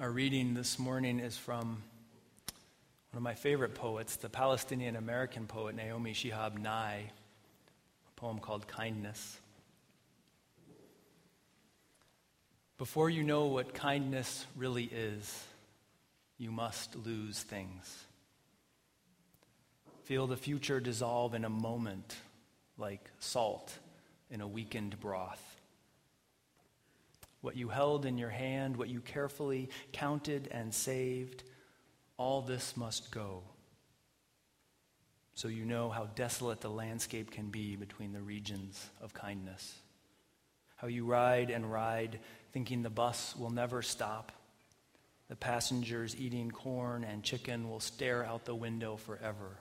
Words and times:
Our 0.00 0.10
reading 0.10 0.54
this 0.54 0.78
morning 0.78 1.20
is 1.20 1.36
from 1.36 1.66
one 1.66 3.18
of 3.18 3.22
my 3.22 3.34
favorite 3.34 3.74
poets, 3.74 4.16
the 4.16 4.30
Palestinian 4.30 4.96
American 4.96 5.46
poet 5.46 5.74
Naomi 5.74 6.14
Shihab 6.14 6.58
Nye, 6.58 7.04
a 7.04 8.12
poem 8.18 8.38
called 8.38 8.66
Kindness. 8.66 9.38
Before 12.78 13.10
you 13.10 13.22
know 13.22 13.48
what 13.48 13.74
kindness 13.74 14.46
really 14.56 14.84
is, 14.84 15.44
you 16.38 16.50
must 16.50 16.96
lose 16.96 17.42
things. 17.42 18.06
Feel 20.04 20.26
the 20.26 20.38
future 20.38 20.80
dissolve 20.80 21.34
in 21.34 21.44
a 21.44 21.50
moment 21.50 22.16
like 22.78 23.04
salt 23.18 23.70
in 24.30 24.40
a 24.40 24.48
weakened 24.48 24.98
broth. 24.98 25.49
What 27.40 27.56
you 27.56 27.68
held 27.68 28.04
in 28.04 28.18
your 28.18 28.30
hand, 28.30 28.76
what 28.76 28.88
you 28.88 29.00
carefully 29.00 29.70
counted 29.92 30.48
and 30.50 30.74
saved, 30.74 31.42
all 32.16 32.42
this 32.42 32.76
must 32.76 33.10
go. 33.10 33.42
So 35.34 35.48
you 35.48 35.64
know 35.64 35.88
how 35.88 36.04
desolate 36.04 36.60
the 36.60 36.68
landscape 36.68 37.30
can 37.30 37.48
be 37.48 37.76
between 37.76 38.12
the 38.12 38.20
regions 38.20 38.84
of 39.00 39.14
kindness. 39.14 39.74
How 40.76 40.88
you 40.88 41.06
ride 41.06 41.50
and 41.50 41.70
ride 41.70 42.20
thinking 42.52 42.82
the 42.82 42.90
bus 42.90 43.34
will 43.36 43.50
never 43.50 43.80
stop. 43.80 44.32
The 45.28 45.36
passengers 45.36 46.14
eating 46.16 46.50
corn 46.50 47.04
and 47.04 47.22
chicken 47.22 47.70
will 47.70 47.80
stare 47.80 48.24
out 48.24 48.44
the 48.44 48.54
window 48.54 48.96
forever. 48.96 49.58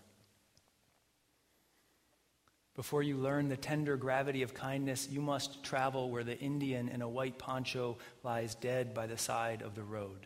Before 2.80 3.04
you 3.04 3.18
learn 3.18 3.50
the 3.50 3.58
tender 3.58 3.98
gravity 3.98 4.42
of 4.42 4.54
kindness, 4.54 5.10
you 5.12 5.20
must 5.20 5.66
travel 5.66 6.10
where 6.10 6.24
the 6.24 6.40
Indian 6.40 6.88
in 6.88 7.02
a 7.02 7.10
white 7.10 7.38
poncho 7.38 7.98
lies 8.24 8.56
dead 8.56 8.94
by 8.94 9.06
the 9.06 9.18
side 9.18 9.62
of 9.62 9.76
the 9.76 9.84
road. 9.84 10.26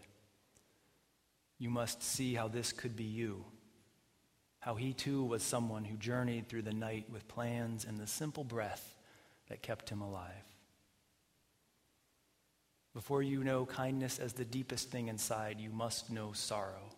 You 1.58 1.72
must 1.72 2.04
see 2.04 2.36
how 2.36 2.50
this 2.50 2.72
could 2.72 2.96
be 2.96 3.06
you, 3.06 3.44
how 4.60 4.76
he 4.76 4.94
too 4.94 5.24
was 5.24 5.42
someone 5.42 5.84
who 5.84 5.98
journeyed 5.98 6.48
through 6.48 6.62
the 6.62 6.76
night 6.76 7.10
with 7.12 7.28
plans 7.28 7.86
and 7.86 7.98
the 7.98 8.06
simple 8.06 8.44
breath 8.44 8.98
that 9.50 9.64
kept 9.64 9.90
him 9.90 10.02
alive. 10.02 10.46
Before 12.94 13.24
you 13.24 13.44
know 13.44 13.66
kindness 13.66 14.20
as 14.20 14.34
the 14.34 14.46
deepest 14.46 14.92
thing 14.92 15.08
inside, 15.08 15.60
you 15.60 15.72
must 15.72 16.12
know 16.12 16.34
sorrow 16.34 16.92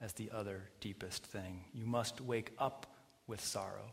as 0.00 0.12
the 0.12 0.30
other 0.32 0.62
deepest 0.78 1.26
thing. 1.26 1.64
You 1.74 1.86
must 1.86 2.20
wake 2.20 2.52
up 2.56 2.86
with 3.26 3.40
sorrow. 3.40 3.90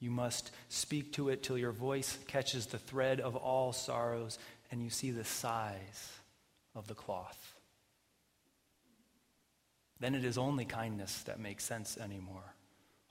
You 0.00 0.10
must 0.10 0.52
speak 0.68 1.12
to 1.14 1.28
it 1.28 1.42
till 1.42 1.58
your 1.58 1.72
voice 1.72 2.18
catches 2.26 2.66
the 2.66 2.78
thread 2.78 3.20
of 3.20 3.36
all 3.36 3.72
sorrows 3.72 4.38
and 4.70 4.82
you 4.82 4.90
see 4.90 5.10
the 5.10 5.24
size 5.24 6.12
of 6.74 6.86
the 6.86 6.94
cloth. 6.94 7.56
Then 10.00 10.14
it 10.14 10.24
is 10.24 10.38
only 10.38 10.64
kindness 10.64 11.22
that 11.22 11.40
makes 11.40 11.64
sense 11.64 11.98
anymore. 11.98 12.54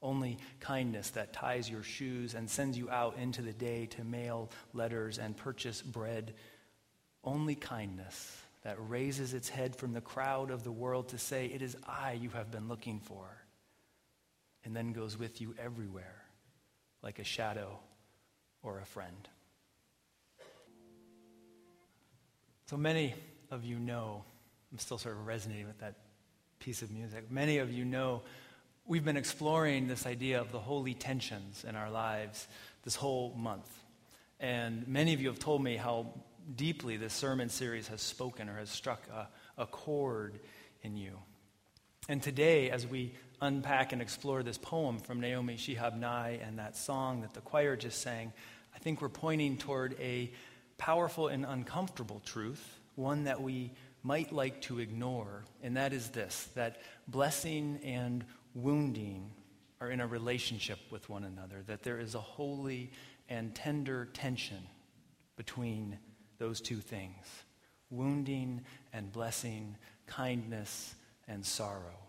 Only 0.02 0.38
kindness 0.60 1.10
that 1.12 1.34
ties 1.34 1.70
your 1.70 1.84
shoes 1.84 2.34
and 2.34 2.50
sends 2.50 2.78
you 2.78 2.90
out 2.90 3.18
into 3.18 3.42
the 3.42 3.52
day 3.52 3.88
to 3.88 4.04
mail 4.04 4.50
letters 4.74 5.18
and 5.18 5.36
purchase 5.36 5.82
bread 5.82 6.34
only 7.24 7.56
kindness 7.56 8.42
that 8.64 8.78
raises 8.88 9.34
its 9.34 9.50
head 9.50 9.76
from 9.76 9.92
the 9.92 10.02
crowd 10.02 10.50
of 10.50 10.64
the 10.64 10.72
world 10.72 11.10
to 11.10 11.18
say, 11.18 11.48
It 11.48 11.62
is 11.62 11.76
I 11.86 12.14
you 12.14 12.30
have 12.30 12.52
been 12.52 12.70
looking 12.70 13.00
for, 13.00 13.26
and 14.64 14.74
then 14.74 14.94
goes 14.94 15.18
with 15.18 15.42
you 15.42 15.54
everywhere 15.60 16.17
like 17.08 17.20
a 17.20 17.24
shadow 17.24 17.80
or 18.64 18.82
a 18.82 18.86
friend. 18.86 19.30
So 22.66 22.76
many 22.76 23.16
of 23.50 23.64
you 23.64 23.80
know, 23.80 24.26
I'm 24.74 24.78
still 24.78 24.98
sort 24.98 25.16
of 25.16 25.26
resonating 25.26 25.68
with 25.68 25.80
that 25.80 25.96
piece 26.60 26.82
of 26.82 26.92
music. 26.92 27.32
Many 27.32 27.60
of 27.60 27.72
you 27.72 27.86
know 27.86 28.24
we've 28.86 29.06
been 29.06 29.16
exploring 29.16 29.88
this 29.88 30.06
idea 30.06 30.42
of 30.42 30.52
the 30.52 30.60
holy 30.60 30.94
tensions 30.94 31.64
in 31.64 31.78
our 31.78 31.90
lives 31.90 32.46
this 32.84 32.96
whole 32.96 33.34
month. 33.38 33.72
And 34.42 34.86
many 34.86 35.14
of 35.14 35.22
you 35.22 35.30
have 35.30 35.40
told 35.40 35.64
me 35.64 35.78
how 35.78 36.08
deeply 36.58 36.98
this 36.98 37.14
sermon 37.14 37.48
series 37.48 37.88
has 37.88 38.02
spoken 38.02 38.50
or 38.50 38.58
has 38.58 38.70
struck 38.70 39.02
a, 39.14 39.30
a 39.62 39.66
chord 39.66 40.42
in 40.84 40.98
you. 40.98 41.14
And 42.10 42.22
today, 42.22 42.70
as 42.70 42.86
we 42.86 43.14
unpack 43.42 43.94
and 43.94 44.02
explore 44.02 44.44
this 44.44 44.58
poem 44.58 45.00
from 45.00 45.20
Naomi 45.20 45.56
Shihab 45.56 45.98
Nye 45.98 46.40
and 46.44 46.60
that 46.60 46.76
song 46.76 47.22
that 47.22 47.34
the 47.34 47.42
choir 47.42 47.76
just 47.76 48.02
sang, 48.02 48.34
I 48.76 48.80
think 48.80 49.02
we're 49.02 49.10
pointing 49.10 49.58
toward 49.58 49.96
a 50.00 50.32
powerful 50.78 51.28
and 51.28 51.46
uncomfortable 51.46 52.22
truth, 52.26 52.80
one 52.96 53.26
that 53.26 53.42
we 53.42 53.72
might 54.04 54.32
like 54.32 54.62
to 54.62 54.80
ignore, 54.80 55.44
and 55.62 55.78
that 55.78 55.94
is 55.94 56.10
this 56.10 56.50
that 56.56 56.82
blessing 57.08 57.80
and 57.84 58.24
wounding 58.54 59.32
are 59.80 59.92
in 59.92 60.00
a 60.00 60.08
relationship 60.08 60.80
with 60.90 61.10
one 61.10 61.24
another, 61.24 61.64
that 61.68 61.84
there 61.84 62.00
is 62.00 62.16
a 62.16 62.20
holy 62.20 62.92
and 63.30 63.54
tender 63.54 64.06
tension 64.14 64.62
between 65.36 65.98
those 66.40 66.62
two 66.62 66.78
things 66.78 67.44
wounding 67.90 68.62
and 68.92 69.12
blessing, 69.14 69.76
kindness 70.08 70.94
and 71.28 71.46
sorrow. 71.46 72.07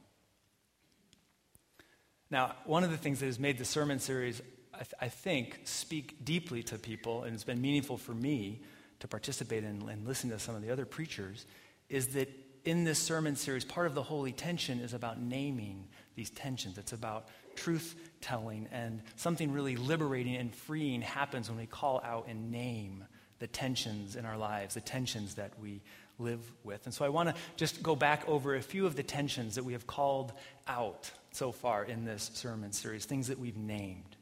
Now, 2.31 2.55
one 2.65 2.85
of 2.85 2.91
the 2.91 2.97
things 2.97 3.21
that 3.21 3.27
has 3.27 3.39
made 3.39 3.59
the 3.59 3.65
sermon 3.65 3.99
series, 3.99 4.43
I, 4.75 4.79
th- 4.79 4.95
I 5.01 5.09
think, 5.09 5.61
speak 5.65 6.25
deeply 6.25 6.63
to 6.65 6.79
people, 6.79 7.23
and 7.23 7.35
it's 7.35 7.45
been 7.45 7.61
meaningful 7.61 7.97
for 7.97 8.13
me 8.13 8.61
to 9.01 9.09
participate 9.09 9.65
in 9.65 9.89
and 9.89 10.07
listen 10.07 10.31
to 10.31 10.39
some 10.39 10.55
of 10.55 10.63
the 10.63 10.71
other 10.71 10.85
preachers, 10.85 11.47
is 11.89 12.09
that 12.09 12.29
in 12.65 12.85
this 12.85 12.99
sermon 12.99 13.35
series, 13.35 13.65
part 13.65 13.87
of 13.87 13.95
the 13.95 14.03
holy 14.03 14.33
tension 14.33 14.81
is 14.81 14.93
about 14.93 15.21
naming 15.21 15.87
these 16.17 16.29
tensions. 16.29 16.77
It's 16.77 16.93
about 16.93 17.29
truth 17.57 17.97
telling, 18.21 18.69
and 18.73 19.01
something 19.17 19.53
really 19.53 19.77
liberating 19.77 20.37
and 20.37 20.55
freeing 20.55 21.01
happens 21.01 21.49
when 21.49 21.59
we 21.59 21.67
call 21.67 22.03
out 22.05 22.27
and 22.29 22.51
name 22.51 23.05
the 23.39 23.47
tensions 23.47 24.17
in 24.17 24.27
our 24.27 24.37
lives, 24.37 24.75
the 24.75 24.81
tensions 24.81 25.37
that 25.37 25.53
we 25.61 25.81
live 26.19 26.41
with. 26.65 26.85
And 26.85 26.93
so 26.93 27.05
I 27.05 27.09
want 27.09 27.29
to 27.29 27.35
just 27.57 27.83
go 27.83 27.97
back 27.97 28.29
over 28.29 28.55
a 28.55 28.61
few 28.61 28.85
of 28.87 28.97
the 28.97 29.03
tensions 29.03 29.55
that 29.55 29.65
we 29.65 29.73
have 29.73 29.87
called 29.87 30.33
out 30.67 31.11
so 31.39 31.53
far 31.53 31.85
in 31.85 32.05
this 32.05 32.33
sermon 32.35 32.73
series, 32.73 33.05
things 33.05 33.29
that 33.29 33.39
we've 33.39 33.57
named. 33.57 34.17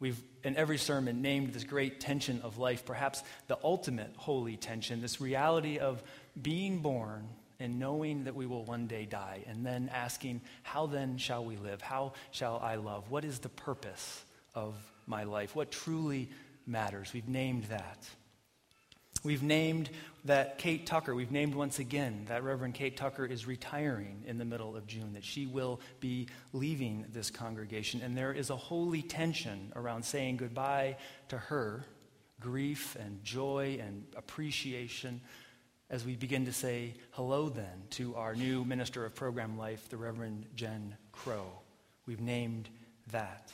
We've, 0.00 0.20
in 0.42 0.56
every 0.56 0.76
sermon, 0.76 1.22
named 1.22 1.52
this 1.52 1.62
great 1.62 2.00
tension 2.00 2.40
of 2.42 2.58
life, 2.58 2.84
perhaps 2.84 3.22
the 3.46 3.56
ultimate 3.62 4.10
holy 4.16 4.56
tension, 4.56 5.00
this 5.00 5.20
reality 5.20 5.78
of 5.78 6.02
being 6.40 6.80
born 6.80 7.28
and 7.60 7.78
knowing 7.78 8.24
that 8.24 8.34
we 8.34 8.44
will 8.44 8.64
one 8.64 8.88
day 8.88 9.04
die, 9.04 9.44
and 9.46 9.64
then 9.64 9.88
asking, 9.92 10.40
How 10.64 10.86
then 10.86 11.16
shall 11.16 11.44
we 11.44 11.56
live? 11.56 11.80
How 11.80 12.12
shall 12.32 12.58
I 12.58 12.74
love? 12.74 13.08
What 13.08 13.24
is 13.24 13.38
the 13.38 13.48
purpose 13.48 14.24
of 14.54 14.74
my 15.06 15.24
life? 15.24 15.54
What 15.54 15.70
truly 15.70 16.28
matters? 16.66 17.12
We've 17.12 17.28
named 17.28 17.64
that. 17.64 18.08
We've 19.24 19.42
named 19.42 19.90
that 20.24 20.58
Kate 20.58 20.86
Tucker, 20.86 21.14
we've 21.14 21.32
named 21.32 21.54
once 21.54 21.78
again 21.78 22.26
that 22.28 22.42
Reverend 22.44 22.74
Kate 22.74 22.96
Tucker 22.96 23.26
is 23.26 23.46
retiring 23.46 24.22
in 24.26 24.38
the 24.38 24.44
middle 24.44 24.76
of 24.76 24.86
June, 24.86 25.14
that 25.14 25.24
she 25.24 25.46
will 25.46 25.80
be 26.00 26.28
leaving 26.52 27.06
this 27.12 27.30
congregation. 27.30 28.00
And 28.02 28.16
there 28.16 28.32
is 28.32 28.50
a 28.50 28.56
holy 28.56 29.02
tension 29.02 29.72
around 29.74 30.04
saying 30.04 30.36
goodbye 30.36 30.96
to 31.28 31.38
her, 31.38 31.84
grief 32.40 32.96
and 33.00 33.22
joy 33.24 33.78
and 33.80 34.04
appreciation, 34.16 35.20
as 35.90 36.04
we 36.04 36.14
begin 36.14 36.44
to 36.44 36.52
say 36.52 36.94
hello 37.12 37.48
then 37.48 37.82
to 37.90 38.14
our 38.14 38.34
new 38.34 38.64
minister 38.64 39.04
of 39.04 39.14
program 39.14 39.58
life, 39.58 39.88
the 39.88 39.96
Reverend 39.96 40.46
Jen 40.54 40.96
Crow. 41.12 41.46
We've 42.06 42.20
named 42.20 42.68
that. 43.10 43.50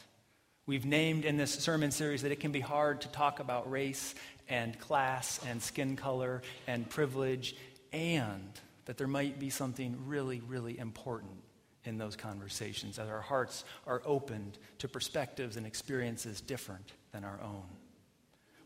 We've 0.66 0.86
named 0.86 1.26
in 1.26 1.36
this 1.36 1.52
sermon 1.52 1.91
series 1.91 2.22
that 2.22 2.32
it 2.32 2.41
can 2.41 2.50
be 2.50 2.60
hard 2.60 3.02
to 3.02 3.08
talk 3.08 3.38
about 3.38 3.70
race 3.70 4.14
and 4.48 4.78
class 4.78 5.38
and 5.47 5.62
skin 5.62 5.94
color 5.94 6.41
and 6.66 6.88
privilege, 6.88 7.54
and 7.92 8.48
that 8.86 8.97
there 8.97 9.06
might 9.06 9.38
be 9.38 9.50
something 9.50 9.94
really, 10.06 10.40
really 10.40 10.78
important 10.78 11.43
in 11.84 11.99
those 11.99 12.16
conversations, 12.16 12.96
that 12.96 13.08
our 13.08 13.20
hearts 13.20 13.66
are 13.87 14.00
opened 14.06 14.56
to 14.78 14.88
perspectives 14.88 15.58
and 15.58 15.66
experiences 15.66 16.40
different 16.40 16.93
than 17.12 17.25
our 17.25 17.38
own. 17.43 17.67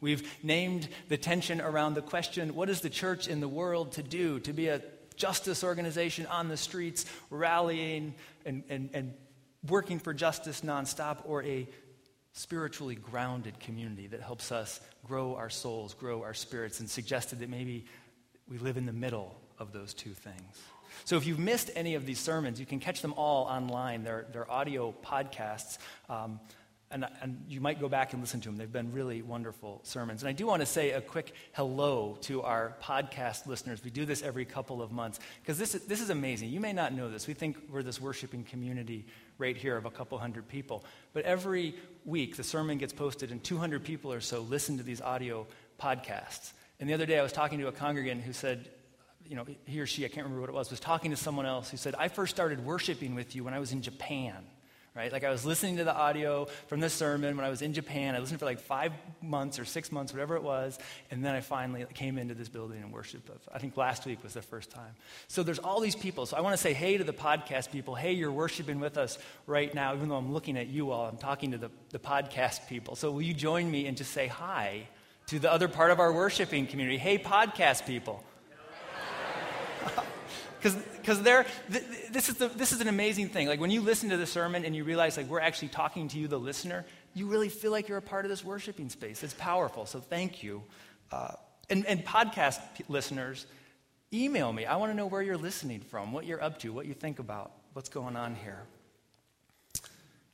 We've 0.00 0.32
named 0.44 0.88
the 1.08 1.16
tension 1.16 1.60
around 1.60 1.94
the 1.94 2.02
question 2.02 2.54
what 2.54 2.70
is 2.70 2.80
the 2.80 2.90
church 2.90 3.26
in 3.26 3.40
the 3.40 3.48
world 3.48 3.90
to 3.92 4.04
do? 4.04 4.38
To 4.40 4.52
be 4.52 4.68
a 4.68 4.82
justice 5.16 5.64
organization 5.64 6.26
on 6.26 6.46
the 6.46 6.56
streets, 6.56 7.06
rallying 7.28 8.14
and, 8.46 8.62
and, 8.68 8.90
and 8.94 9.14
working 9.68 9.98
for 9.98 10.14
justice 10.14 10.60
nonstop, 10.60 11.22
or 11.24 11.42
a 11.42 11.66
spiritually 12.38 12.94
grounded 12.94 13.58
community 13.58 14.06
that 14.06 14.20
helps 14.20 14.52
us 14.52 14.80
grow 15.04 15.34
our 15.34 15.50
souls, 15.50 15.92
grow 15.94 16.22
our 16.22 16.34
spirits, 16.34 16.78
and 16.78 16.88
suggested 16.88 17.40
that 17.40 17.50
maybe 17.50 17.84
we 18.48 18.58
live 18.58 18.76
in 18.76 18.86
the 18.86 18.92
middle 18.92 19.34
of 19.58 19.72
those 19.72 19.92
two 19.92 20.12
things. 20.12 20.62
So 21.04 21.16
if 21.16 21.26
you've 21.26 21.40
missed 21.40 21.70
any 21.74 21.96
of 21.96 22.06
these 22.06 22.20
sermons, 22.20 22.60
you 22.60 22.66
can 22.66 22.78
catch 22.78 23.02
them 23.02 23.12
all 23.14 23.44
online. 23.46 24.04
They're, 24.04 24.26
they're 24.32 24.50
audio 24.50 24.94
podcasts. 25.04 25.78
Um, 26.08 26.38
and, 26.90 27.06
and, 27.20 27.44
you 27.48 27.60
might 27.60 27.80
go 27.80 27.88
back 27.88 28.12
and 28.12 28.22
listen 28.22 28.40
to 28.40 28.48
them. 28.48 28.56
They've 28.56 28.72
been 28.72 28.92
really 28.92 29.20
wonderful 29.20 29.80
sermons. 29.82 30.22
And 30.22 30.28
I 30.28 30.32
do 30.32 30.46
want 30.46 30.60
to 30.60 30.66
say 30.66 30.92
a 30.92 31.00
quick 31.00 31.34
hello 31.52 32.16
to 32.22 32.42
our 32.42 32.74
podcast 32.82 33.46
listeners. 33.46 33.84
We 33.84 33.90
do 33.90 34.06
this 34.06 34.22
every 34.22 34.44
couple 34.44 34.80
of 34.80 34.90
months 34.90 35.20
because 35.42 35.58
this, 35.58 35.72
this 35.72 36.00
is 36.00 36.10
amazing. 36.10 36.48
You 36.50 36.60
may 36.60 36.72
not 36.72 36.94
know 36.94 37.10
this. 37.10 37.26
We 37.26 37.34
think 37.34 37.58
we're 37.70 37.82
this 37.82 38.00
worshiping 38.00 38.44
community 38.44 39.04
right 39.36 39.56
here 39.56 39.76
of 39.76 39.84
a 39.84 39.90
couple 39.90 40.18
hundred 40.18 40.48
people. 40.48 40.84
But 41.12 41.24
every 41.24 41.74
week, 42.04 42.36
the 42.36 42.44
sermon 42.44 42.78
gets 42.78 42.92
posted, 42.92 43.30
and 43.30 43.42
200 43.42 43.84
people 43.84 44.12
or 44.12 44.20
so 44.20 44.40
listen 44.40 44.78
to 44.78 44.82
these 44.82 45.00
audio 45.00 45.46
podcasts. 45.80 46.52
And 46.80 46.88
the 46.88 46.94
other 46.94 47.06
day, 47.06 47.18
I 47.18 47.22
was 47.22 47.32
talking 47.32 47.58
to 47.58 47.68
a 47.68 47.72
congregant 47.72 48.22
who 48.22 48.32
said, 48.32 48.68
you 49.26 49.36
know, 49.36 49.44
he 49.66 49.80
or 49.80 49.86
she, 49.86 50.04
I 50.04 50.08
can't 50.08 50.24
remember 50.24 50.40
what 50.40 50.50
it 50.50 50.54
was, 50.54 50.70
was 50.70 50.80
talking 50.80 51.10
to 51.10 51.16
someone 51.16 51.44
else 51.44 51.70
who 51.70 51.76
said, 51.76 51.94
I 51.98 52.08
first 52.08 52.34
started 52.34 52.64
worshiping 52.64 53.14
with 53.14 53.36
you 53.36 53.44
when 53.44 53.52
I 53.52 53.58
was 53.58 53.72
in 53.72 53.82
Japan 53.82 54.36
right? 54.98 55.12
Like 55.12 55.22
I 55.22 55.30
was 55.30 55.46
listening 55.46 55.76
to 55.76 55.84
the 55.84 55.94
audio 55.94 56.46
from 56.66 56.80
the 56.80 56.90
sermon 56.90 57.36
when 57.36 57.46
I 57.46 57.50
was 57.50 57.62
in 57.62 57.72
Japan. 57.72 58.16
I 58.16 58.18
listened 58.18 58.40
for 58.40 58.46
like 58.46 58.58
five 58.58 58.92
months 59.22 59.60
or 59.60 59.64
six 59.64 59.92
months, 59.92 60.12
whatever 60.12 60.34
it 60.34 60.42
was, 60.42 60.76
and 61.12 61.24
then 61.24 61.36
I 61.36 61.40
finally 61.40 61.86
came 61.94 62.18
into 62.18 62.34
this 62.34 62.48
building 62.48 62.82
and 62.82 62.92
worshiped. 62.92 63.30
I 63.52 63.60
think 63.60 63.76
last 63.76 64.06
week 64.06 64.24
was 64.24 64.34
the 64.34 64.42
first 64.42 64.72
time. 64.72 64.96
So 65.28 65.44
there's 65.44 65.60
all 65.60 65.78
these 65.78 65.94
people. 65.94 66.26
So 66.26 66.36
I 66.36 66.40
want 66.40 66.54
to 66.54 66.60
say 66.60 66.72
hey 66.72 66.98
to 66.98 67.04
the 67.04 67.12
podcast 67.12 67.70
people. 67.70 67.94
Hey, 67.94 68.10
you're 68.14 68.32
worshiping 68.32 68.80
with 68.80 68.98
us 68.98 69.18
right 69.46 69.72
now, 69.72 69.94
even 69.94 70.08
though 70.08 70.16
I'm 70.16 70.32
looking 70.32 70.58
at 70.58 70.66
you 70.66 70.90
all. 70.90 71.06
I'm 71.06 71.16
talking 71.16 71.52
to 71.52 71.58
the, 71.58 71.70
the 71.90 72.00
podcast 72.00 72.68
people. 72.68 72.96
So 72.96 73.12
will 73.12 73.22
you 73.22 73.34
join 73.34 73.70
me 73.70 73.86
and 73.86 73.96
just 73.96 74.10
say 74.10 74.26
hi 74.26 74.88
to 75.28 75.38
the 75.38 75.52
other 75.52 75.68
part 75.68 75.92
of 75.92 76.00
our 76.00 76.12
worshiping 76.12 76.66
community? 76.66 76.98
Hey, 76.98 77.18
podcast 77.18 77.86
people 77.86 78.24
because 80.58 80.76
they're 81.14 81.46
th- 81.70 81.84
this 82.10 82.28
is 82.28 82.36
the, 82.36 82.48
this 82.48 82.72
is 82.72 82.80
an 82.80 82.88
amazing 82.88 83.28
thing. 83.28 83.48
Like 83.48 83.60
when 83.60 83.70
you 83.70 83.80
listen 83.80 84.10
to 84.10 84.16
the 84.16 84.26
sermon 84.26 84.64
and 84.64 84.74
you 84.74 84.84
realize 84.84 85.16
like 85.16 85.26
we're 85.26 85.40
actually 85.40 85.68
talking 85.68 86.08
to 86.08 86.18
you, 86.18 86.28
the 86.28 86.38
listener, 86.38 86.84
you 87.14 87.26
really 87.26 87.48
feel 87.48 87.70
like 87.70 87.88
you're 87.88 87.98
a 87.98 88.02
part 88.02 88.24
of 88.24 88.28
this 88.28 88.44
worshiping 88.44 88.88
space. 88.88 89.22
It's 89.22 89.34
powerful. 89.34 89.86
So 89.86 90.00
thank 90.00 90.42
you. 90.42 90.62
Uh, 91.10 91.32
and, 91.70 91.86
and 91.86 92.04
podcast 92.04 92.60
p- 92.76 92.84
listeners, 92.88 93.46
email 94.12 94.52
me. 94.52 94.66
I 94.66 94.76
want 94.76 94.92
to 94.92 94.96
know 94.96 95.06
where 95.06 95.22
you're 95.22 95.36
listening 95.36 95.80
from, 95.80 96.12
what 96.12 96.26
you're 96.26 96.42
up 96.42 96.58
to, 96.60 96.72
what 96.72 96.86
you 96.86 96.94
think 96.94 97.18
about, 97.18 97.52
what's 97.72 97.88
going 97.88 98.16
on 98.16 98.34
here. 98.34 98.62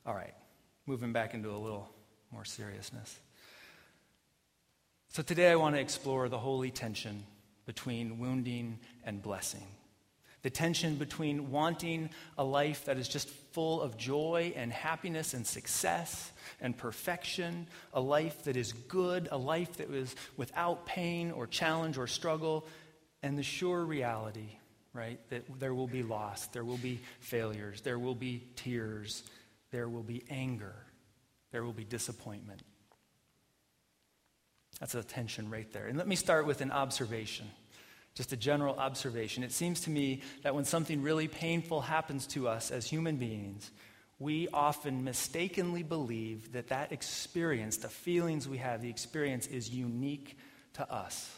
All 0.07 0.15
right, 0.15 0.35
moving 0.87 1.13
back 1.13 1.35
into 1.35 1.51
a 1.51 1.57
little 1.57 1.89
more 2.33 2.45
seriousness. 2.45 3.19
So 5.09 5.23
today 5.23 5.51
I 5.51 5.57
want 5.57 5.77
to 5.77 5.81
explore 5.81 6.29
the 6.29 6.39
holy 6.39 6.71
tension 6.71 7.25
between 7.67 8.19
wounding 8.19 8.79
and 9.05 9.23
blessing 9.23 9.67
the 10.45 10.51
tension 10.51 10.97
between 10.97 11.51
wanting 11.51 12.11
a 12.37 12.45
life 12.45 12.85
that 12.85 12.99
is 12.99 13.09
just 13.09 13.31
full 13.31 13.81
of 13.81 13.97
joy 13.97 14.53
and 14.55 14.71
happiness 14.71 15.33
and 15.33 15.47
success 15.47 16.31
and 16.61 16.77
perfection, 16.77 17.67
a 17.95 18.01
life 18.01 18.45
that 18.45 18.55
is 18.55 18.75
good, 18.75 19.27
a 19.33 19.39
life 19.39 19.79
that 19.79 19.91
is 19.91 20.15
without 20.37 20.85
pain 20.85 21.31
or 21.31 21.47
challenge 21.47 21.97
or 21.97 22.07
struggle, 22.07 22.67
and 23.23 23.39
the 23.39 23.43
sure 23.43 23.87
reality, 23.87 24.59
right, 24.93 25.19
that 25.31 25.45
there 25.59 25.73
will 25.73 25.89
be 25.89 26.03
loss, 26.03 26.47
there 26.49 26.65
will 26.65 26.77
be 26.77 27.01
failures, 27.21 27.81
there 27.81 27.99
will 27.99 28.15
be 28.15 28.45
tears, 28.55 29.23
there 29.71 29.89
will 29.89 30.03
be 30.03 30.25
anger, 30.29 30.75
there 31.53 31.65
will 31.65 31.73
be 31.73 31.85
disappointment. 31.85 32.61
That's 34.79 34.95
a 34.95 35.03
tension 35.03 35.49
right 35.49 35.73
there. 35.73 35.87
And 35.87 35.97
let 35.97 36.07
me 36.07 36.17
start 36.17 36.45
with 36.45 36.61
an 36.61 36.71
observation. 36.71 37.47
Just 38.15 38.33
a 38.33 38.37
general 38.37 38.77
observation. 38.77 39.43
It 39.43 39.53
seems 39.53 39.81
to 39.83 39.91
me 39.91 40.23
that 40.43 40.55
when 40.55 40.65
something 40.65 41.03
really 41.03 41.27
painful 41.27 41.81
happens 41.81 42.27
to 42.29 42.49
us 42.49 42.71
as 42.71 42.87
human 42.87 43.17
beings, 43.17 43.71
we 44.21 44.49
often 44.53 45.03
mistakenly 45.03 45.83
believe 45.83 46.53
that 46.53 46.69
that 46.69 46.93
experience, 46.93 47.79
the 47.79 47.89
feelings 47.89 48.49
we 48.49 48.59
have, 48.59 48.83
the 48.83 48.89
experience 48.89 49.49
is 49.49 49.69
unique 49.69 50.39
to 50.75 50.91
us. 50.93 51.29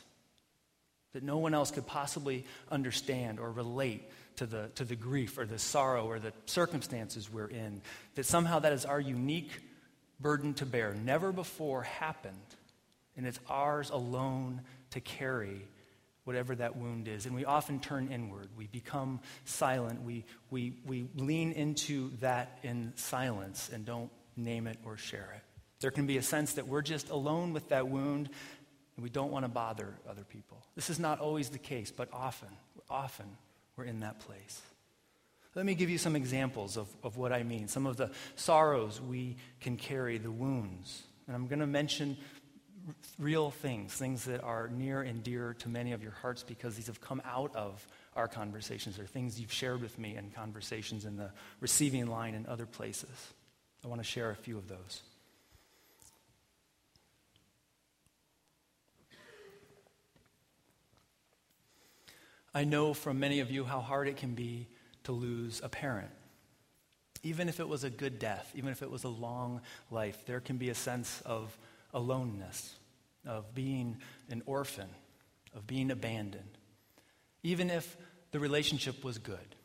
That 1.14 1.22
no 1.22 1.38
one 1.38 1.54
else 1.54 1.70
could 1.70 1.86
possibly 1.86 2.44
understand 2.70 3.40
or 3.40 3.50
relate 3.50 4.10
to 4.36 4.44
the, 4.44 4.70
to 4.74 4.84
the 4.84 4.96
grief 4.96 5.38
or 5.38 5.46
the 5.46 5.58
sorrow 5.58 6.06
or 6.06 6.18
the 6.18 6.34
circumstances 6.44 7.32
we're 7.32 7.46
in. 7.48 7.80
That 8.16 8.26
somehow 8.26 8.58
that 8.58 8.74
is 8.74 8.84
our 8.84 9.00
unique 9.00 9.50
burden 10.20 10.52
to 10.54 10.66
bear. 10.66 10.94
Never 10.94 11.32
before 11.32 11.82
happened. 11.82 12.36
And 13.16 13.26
it's 13.26 13.40
ours 13.48 13.88
alone 13.88 14.60
to 14.90 15.00
carry 15.00 15.62
whatever 16.26 16.56
that 16.56 16.76
wound 16.76 17.06
is. 17.06 17.24
And 17.24 17.34
we 17.36 17.44
often 17.44 17.78
turn 17.78 18.08
inward. 18.08 18.48
We 18.56 18.66
become 18.66 19.20
silent. 19.44 20.02
We, 20.02 20.24
we, 20.50 20.74
we 20.84 21.06
lean 21.14 21.52
into 21.52 22.10
that 22.18 22.58
in 22.64 22.92
silence 22.96 23.70
and 23.72 23.84
don't 23.84 24.10
name 24.36 24.66
it 24.66 24.76
or 24.84 24.96
share 24.96 25.32
it. 25.36 25.42
There 25.78 25.92
can 25.92 26.06
be 26.06 26.16
a 26.16 26.22
sense 26.22 26.54
that 26.54 26.66
we're 26.66 26.82
just 26.82 27.10
alone 27.10 27.52
with 27.52 27.68
that 27.68 27.86
wound 27.86 28.28
and 28.96 29.02
we 29.04 29.08
don't 29.08 29.30
want 29.30 29.44
to 29.44 29.48
bother 29.48 29.94
other 30.10 30.24
people. 30.24 30.58
This 30.74 30.90
is 30.90 30.98
not 30.98 31.20
always 31.20 31.50
the 31.50 31.58
case, 31.58 31.92
but 31.92 32.08
often, 32.12 32.48
often 32.90 33.26
we're 33.76 33.84
in 33.84 34.00
that 34.00 34.18
place. 34.18 34.60
Let 35.54 35.64
me 35.64 35.76
give 35.76 35.90
you 35.90 35.98
some 35.98 36.16
examples 36.16 36.76
of, 36.76 36.88
of 37.04 37.16
what 37.16 37.32
I 37.32 37.44
mean, 37.44 37.68
some 37.68 37.86
of 37.86 37.96
the 37.96 38.10
sorrows 38.34 39.00
we 39.00 39.36
can 39.60 39.76
carry, 39.76 40.18
the 40.18 40.30
wounds. 40.30 41.04
And 41.28 41.36
I'm 41.36 41.46
going 41.46 41.60
to 41.60 41.66
mention 41.66 42.16
real 43.18 43.50
things, 43.50 43.92
things 43.92 44.24
that 44.24 44.42
are 44.42 44.68
near 44.68 45.02
and 45.02 45.22
dear 45.22 45.54
to 45.60 45.68
many 45.68 45.92
of 45.92 46.02
your 46.02 46.12
hearts 46.12 46.42
because 46.42 46.76
these 46.76 46.86
have 46.86 47.00
come 47.00 47.20
out 47.24 47.54
of 47.56 47.86
our 48.14 48.28
conversations 48.28 48.98
or 48.98 49.06
things 49.06 49.40
you've 49.40 49.52
shared 49.52 49.80
with 49.80 49.98
me 49.98 50.16
in 50.16 50.30
conversations 50.30 51.04
in 51.04 51.16
the 51.16 51.30
receiving 51.60 52.06
line 52.06 52.34
and 52.34 52.46
other 52.46 52.66
places. 52.66 53.32
I 53.84 53.88
want 53.88 54.00
to 54.00 54.06
share 54.06 54.30
a 54.30 54.36
few 54.36 54.56
of 54.56 54.68
those. 54.68 55.02
I 62.54 62.64
know 62.64 62.94
from 62.94 63.20
many 63.20 63.40
of 63.40 63.50
you 63.50 63.64
how 63.64 63.80
hard 63.80 64.08
it 64.08 64.16
can 64.16 64.34
be 64.34 64.66
to 65.04 65.12
lose 65.12 65.60
a 65.62 65.68
parent. 65.68 66.10
Even 67.22 67.50
if 67.50 67.60
it 67.60 67.68
was 67.68 67.84
a 67.84 67.90
good 67.90 68.18
death, 68.18 68.50
even 68.54 68.70
if 68.70 68.80
it 68.80 68.90
was 68.90 69.04
a 69.04 69.08
long 69.08 69.60
life, 69.90 70.24
there 70.24 70.40
can 70.40 70.56
be 70.56 70.70
a 70.70 70.74
sense 70.74 71.20
of 71.26 71.56
aloneness, 71.96 72.76
of 73.26 73.52
being 73.54 73.96
an 74.30 74.42
orphan, 74.46 74.88
of 75.54 75.66
being 75.66 75.90
abandoned, 75.90 76.58
even 77.42 77.70
if 77.70 77.96
the 78.30 78.38
relationship 78.38 79.02
was 79.02 79.18
good. 79.18 79.56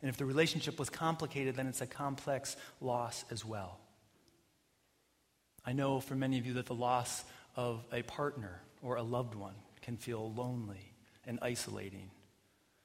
And 0.00 0.08
if 0.08 0.16
the 0.16 0.24
relationship 0.24 0.80
was 0.80 0.90
complicated, 0.90 1.54
then 1.54 1.68
it's 1.68 1.80
a 1.80 1.86
complex 1.86 2.56
loss 2.80 3.24
as 3.30 3.44
well. 3.44 3.78
I 5.64 5.74
know 5.74 6.00
for 6.00 6.16
many 6.16 6.38
of 6.38 6.46
you 6.46 6.54
that 6.54 6.66
the 6.66 6.74
loss 6.74 7.22
of 7.54 7.84
a 7.92 8.02
partner 8.02 8.60
or 8.82 8.96
a 8.96 9.02
loved 9.02 9.36
one 9.36 9.54
can 9.80 9.96
feel 9.96 10.32
lonely 10.32 10.92
and 11.24 11.38
isolating. 11.40 12.10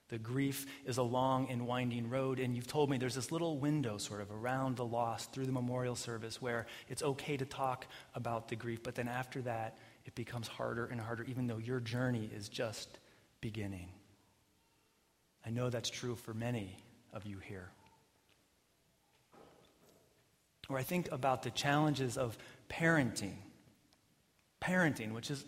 The 0.09 0.17
grief 0.17 0.65
is 0.85 0.97
a 0.97 1.03
long 1.03 1.49
and 1.49 1.67
winding 1.67 2.09
road, 2.09 2.39
and 2.39 2.55
you've 2.55 2.67
told 2.67 2.89
me 2.89 2.97
there's 2.97 3.15
this 3.15 3.31
little 3.31 3.59
window 3.59 3.97
sort 3.97 4.21
of 4.21 4.31
around 4.31 4.77
the 4.77 4.85
loss 4.85 5.25
through 5.25 5.45
the 5.45 5.51
memorial 5.51 5.95
service 5.95 6.41
where 6.41 6.65
it's 6.87 7.03
okay 7.03 7.35
to 7.35 7.45
talk 7.45 7.85
about 8.15 8.47
the 8.47 8.55
grief, 8.55 8.81
but 8.83 8.95
then 8.95 9.09
after 9.09 9.41
that, 9.41 9.77
it 10.05 10.15
becomes 10.15 10.47
harder 10.47 10.85
and 10.85 11.01
harder, 11.01 11.23
even 11.25 11.47
though 11.47 11.57
your 11.57 11.81
journey 11.81 12.29
is 12.33 12.47
just 12.47 12.99
beginning. 13.41 13.89
I 15.45 15.49
know 15.49 15.69
that's 15.69 15.89
true 15.89 16.15
for 16.15 16.33
many 16.33 16.77
of 17.11 17.25
you 17.25 17.39
here. 17.39 17.69
Or 20.69 20.77
I 20.77 20.83
think 20.83 21.11
about 21.11 21.43
the 21.43 21.51
challenges 21.51 22.17
of 22.17 22.37
parenting. 22.69 23.35
Parenting, 24.61 25.13
which 25.13 25.31
is 25.31 25.43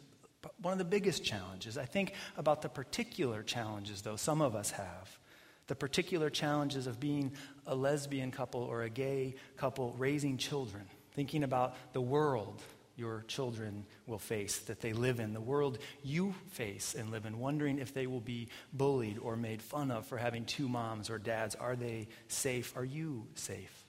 one 0.62 0.72
of 0.72 0.77
the 0.77 0.86
biggest 0.86 1.24
challenges. 1.24 1.77
I 1.77 1.86
think 1.86 2.13
about 2.38 2.62
the 2.62 2.69
particular 2.69 3.43
challenges, 3.43 4.01
though, 4.01 4.15
some 4.15 4.41
of 4.41 4.55
us 4.55 4.72
have. 4.72 5.19
The 5.67 5.75
particular 5.75 6.29
challenges 6.29 6.88
of 6.88 7.00
being 7.00 7.34
a 7.67 7.75
lesbian 7.75 8.31
couple 8.31 8.62
or 8.62 8.84
a 8.84 8.89
gay 8.89 9.36
couple 9.58 9.93
raising 9.98 10.38
children, 10.38 10.84
thinking 11.12 11.43
about 11.43 11.75
the 11.93 12.01
world 12.01 12.62
your 12.96 13.24
children 13.27 13.86
will 14.08 14.19
face, 14.19 14.60
that 14.60 14.81
they 14.81 14.91
live 14.91 15.19
in, 15.19 15.34
the 15.34 15.39
world 15.39 15.77
you 16.03 16.36
face 16.50 16.96
and 16.96 17.12
live 17.12 17.25
in, 17.25 17.39
wondering 17.39 17.79
if 17.79 17.93
they 17.93 18.08
will 18.08 18.19
be 18.19 18.50
bullied 18.74 19.17
or 19.19 19.38
made 19.38 19.62
fun 19.62 19.89
of 19.89 20.05
for 20.05 20.17
having 20.17 20.43
two 20.43 20.67
moms 20.67 21.10
or 21.10 21.17
dads. 21.17 21.55
Are 21.55 21.77
they 21.77 22.10
safe? 22.27 22.75
Are 22.75 22.84
you 22.84 23.25
safe? 23.36 23.86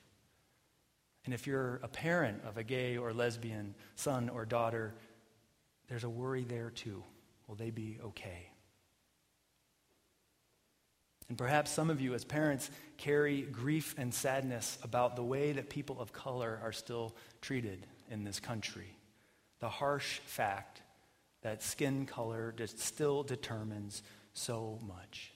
And 1.24 1.34
if 1.34 1.46
you're 1.46 1.80
a 1.82 1.88
parent 1.88 2.42
of 2.46 2.56
a 2.56 2.62
gay 2.62 2.96
or 2.96 3.12
lesbian 3.12 3.74
son 3.96 4.28
or 4.28 4.44
daughter, 4.44 4.94
there's 5.90 6.04
a 6.04 6.08
worry 6.08 6.44
there 6.44 6.70
too. 6.70 7.02
Will 7.46 7.56
they 7.56 7.70
be 7.70 7.98
okay? 8.02 8.48
And 11.28 11.36
perhaps 11.36 11.70
some 11.70 11.90
of 11.90 12.00
you, 12.00 12.14
as 12.14 12.24
parents, 12.24 12.70
carry 12.96 13.42
grief 13.42 13.94
and 13.98 14.14
sadness 14.14 14.78
about 14.82 15.16
the 15.16 15.22
way 15.22 15.52
that 15.52 15.68
people 15.68 16.00
of 16.00 16.12
color 16.12 16.60
are 16.62 16.72
still 16.72 17.14
treated 17.40 17.86
in 18.10 18.24
this 18.24 18.40
country. 18.40 18.96
The 19.58 19.68
harsh 19.68 20.20
fact 20.20 20.82
that 21.42 21.62
skin 21.62 22.06
color 22.06 22.54
still 22.66 23.22
determines 23.22 24.02
so 24.32 24.78
much. 24.86 25.32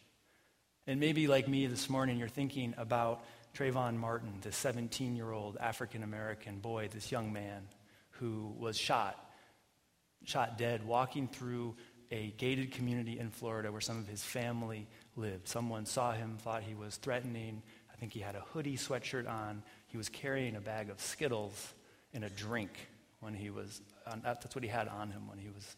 And 0.86 1.00
maybe, 1.00 1.26
like 1.26 1.48
me 1.48 1.66
this 1.66 1.90
morning, 1.90 2.18
you're 2.18 2.28
thinking 2.28 2.74
about 2.76 3.24
Trayvon 3.56 3.96
Martin, 3.96 4.34
this 4.40 4.56
17 4.56 5.16
year 5.16 5.32
old 5.32 5.56
African 5.58 6.04
American 6.04 6.58
boy, 6.58 6.88
this 6.92 7.10
young 7.10 7.32
man 7.32 7.62
who 8.10 8.54
was 8.58 8.76
shot, 8.76 9.23
shot 10.24 10.58
dead, 10.58 10.84
walking 10.86 11.28
through 11.28 11.76
a 12.10 12.32
gated 12.36 12.72
community 12.72 13.18
in 13.18 13.30
Florida 13.30 13.72
where 13.72 13.80
some 13.80 13.98
of 13.98 14.06
his 14.06 14.22
family 14.22 14.86
lived. 15.16 15.48
Someone 15.48 15.86
saw 15.86 16.12
him, 16.12 16.36
thought 16.38 16.62
he 16.62 16.74
was 16.74 16.96
threatening. 16.96 17.62
I 17.92 17.96
think 17.96 18.12
he 18.12 18.20
had 18.20 18.34
a 18.34 18.40
hoodie 18.40 18.76
sweatshirt 18.76 19.28
on. 19.28 19.62
He 19.86 19.96
was 19.96 20.08
carrying 20.08 20.56
a 20.56 20.60
bag 20.60 20.90
of 20.90 21.00
Skittles 21.00 21.74
and 22.12 22.24
a 22.24 22.30
drink 22.30 22.70
when 23.20 23.34
he 23.34 23.50
was, 23.50 23.80
that's 24.22 24.54
what 24.54 24.62
he 24.62 24.68
had 24.68 24.88
on 24.88 25.10
him 25.10 25.28
when 25.28 25.38
he 25.38 25.48
was 25.48 25.76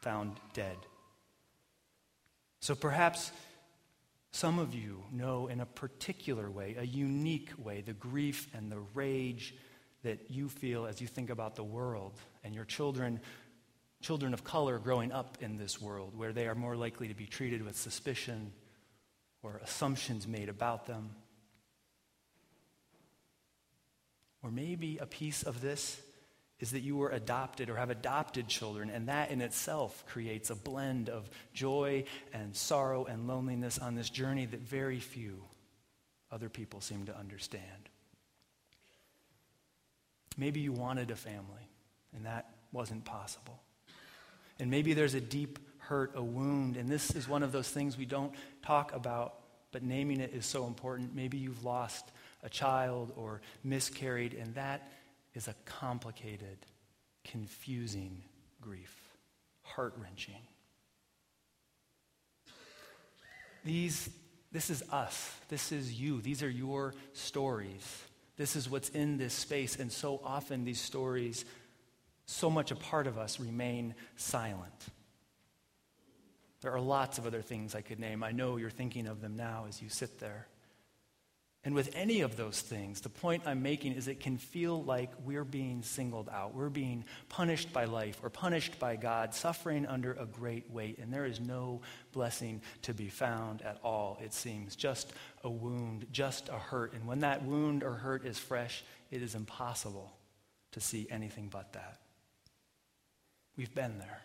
found 0.00 0.38
dead. 0.52 0.76
So 2.60 2.74
perhaps 2.74 3.32
some 4.30 4.58
of 4.58 4.74
you 4.74 5.02
know 5.10 5.48
in 5.48 5.60
a 5.60 5.66
particular 5.66 6.50
way, 6.50 6.76
a 6.78 6.84
unique 6.84 7.50
way, 7.58 7.80
the 7.80 7.92
grief 7.92 8.48
and 8.54 8.70
the 8.70 8.80
rage 8.94 9.54
that 10.02 10.30
you 10.30 10.48
feel 10.48 10.86
as 10.86 11.00
you 11.00 11.06
think 11.06 11.30
about 11.30 11.56
the 11.56 11.64
world 11.64 12.12
and 12.44 12.54
your 12.54 12.64
children 12.64 13.20
children 14.02 14.34
of 14.34 14.44
color 14.44 14.78
growing 14.78 15.12
up 15.12 15.38
in 15.40 15.56
this 15.56 15.80
world 15.80 16.12
where 16.16 16.32
they 16.32 16.46
are 16.46 16.54
more 16.54 16.76
likely 16.76 17.08
to 17.08 17.14
be 17.14 17.26
treated 17.26 17.64
with 17.64 17.76
suspicion 17.76 18.52
or 19.42 19.60
assumptions 19.64 20.26
made 20.28 20.48
about 20.48 20.86
them. 20.86 21.10
Or 24.42 24.50
maybe 24.50 24.98
a 24.98 25.06
piece 25.06 25.44
of 25.44 25.60
this 25.60 26.00
is 26.58 26.72
that 26.72 26.80
you 26.80 26.96
were 26.96 27.10
adopted 27.10 27.70
or 27.70 27.76
have 27.76 27.90
adopted 27.90 28.46
children, 28.46 28.88
and 28.88 29.08
that 29.08 29.30
in 29.30 29.40
itself 29.40 30.04
creates 30.06 30.50
a 30.50 30.54
blend 30.54 31.08
of 31.08 31.28
joy 31.52 32.04
and 32.32 32.54
sorrow 32.54 33.04
and 33.04 33.26
loneliness 33.26 33.78
on 33.78 33.96
this 33.96 34.08
journey 34.08 34.46
that 34.46 34.60
very 34.60 35.00
few 35.00 35.42
other 36.30 36.48
people 36.48 36.80
seem 36.80 37.06
to 37.06 37.16
understand. 37.16 37.88
Maybe 40.36 40.60
you 40.60 40.72
wanted 40.72 41.10
a 41.10 41.16
family, 41.16 41.68
and 42.14 42.26
that 42.26 42.48
wasn't 42.72 43.04
possible. 43.04 43.60
And 44.58 44.70
maybe 44.70 44.92
there's 44.94 45.14
a 45.14 45.20
deep 45.20 45.58
hurt, 45.78 46.12
a 46.14 46.22
wound, 46.22 46.76
and 46.76 46.88
this 46.88 47.10
is 47.10 47.28
one 47.28 47.42
of 47.42 47.52
those 47.52 47.68
things 47.68 47.98
we 47.98 48.06
don't 48.06 48.32
talk 48.62 48.94
about, 48.94 49.34
but 49.72 49.82
naming 49.82 50.20
it 50.20 50.32
is 50.32 50.46
so 50.46 50.66
important. 50.66 51.14
Maybe 51.14 51.38
you've 51.38 51.64
lost 51.64 52.12
a 52.42 52.48
child 52.48 53.12
or 53.16 53.40
miscarried, 53.64 54.34
and 54.34 54.54
that 54.54 54.92
is 55.34 55.48
a 55.48 55.54
complicated, 55.64 56.58
confusing 57.24 58.22
grief, 58.60 58.96
heart 59.62 59.94
wrenching. 59.96 60.42
These, 63.64 64.10
this 64.50 64.70
is 64.70 64.82
us. 64.90 65.34
This 65.48 65.72
is 65.72 66.00
you. 66.00 66.20
These 66.20 66.42
are 66.42 66.50
your 66.50 66.94
stories. 67.12 68.02
This 68.36 68.56
is 68.56 68.68
what's 68.68 68.88
in 68.90 69.18
this 69.18 69.34
space. 69.34 69.76
And 69.76 69.92
so 69.92 70.20
often 70.24 70.64
these 70.64 70.80
stories, 70.80 71.44
so 72.32 72.50
much 72.50 72.70
a 72.70 72.76
part 72.76 73.06
of 73.06 73.18
us, 73.18 73.38
remain 73.38 73.94
silent. 74.16 74.86
There 76.62 76.72
are 76.72 76.80
lots 76.80 77.18
of 77.18 77.26
other 77.26 77.42
things 77.42 77.74
I 77.74 77.80
could 77.80 77.98
name. 77.98 78.22
I 78.22 78.32
know 78.32 78.56
you're 78.56 78.70
thinking 78.70 79.06
of 79.06 79.20
them 79.20 79.36
now 79.36 79.66
as 79.68 79.82
you 79.82 79.88
sit 79.88 80.20
there. 80.20 80.46
And 81.64 81.76
with 81.76 81.94
any 81.94 82.22
of 82.22 82.36
those 82.36 82.60
things, 82.60 83.02
the 83.02 83.08
point 83.08 83.44
I'm 83.46 83.62
making 83.62 83.92
is 83.92 84.08
it 84.08 84.18
can 84.18 84.36
feel 84.36 84.82
like 84.82 85.12
we're 85.24 85.44
being 85.44 85.82
singled 85.82 86.28
out. 86.28 86.54
We're 86.54 86.68
being 86.68 87.04
punished 87.28 87.72
by 87.72 87.84
life 87.84 88.18
or 88.22 88.30
punished 88.30 88.80
by 88.80 88.96
God, 88.96 89.32
suffering 89.32 89.86
under 89.86 90.12
a 90.14 90.26
great 90.26 90.68
weight. 90.70 90.98
And 90.98 91.12
there 91.12 91.24
is 91.24 91.38
no 91.38 91.80
blessing 92.12 92.62
to 92.82 92.92
be 92.92 93.08
found 93.08 93.62
at 93.62 93.78
all, 93.84 94.18
it 94.20 94.34
seems. 94.34 94.74
Just 94.74 95.12
a 95.44 95.50
wound, 95.50 96.06
just 96.10 96.48
a 96.48 96.58
hurt. 96.58 96.94
And 96.94 97.06
when 97.06 97.20
that 97.20 97.44
wound 97.44 97.84
or 97.84 97.92
hurt 97.92 98.26
is 98.26 98.38
fresh, 98.38 98.82
it 99.12 99.22
is 99.22 99.36
impossible 99.36 100.12
to 100.72 100.80
see 100.80 101.06
anything 101.10 101.48
but 101.48 101.72
that. 101.74 102.01
We've 103.62 103.72
been 103.72 104.00
there, 104.00 104.20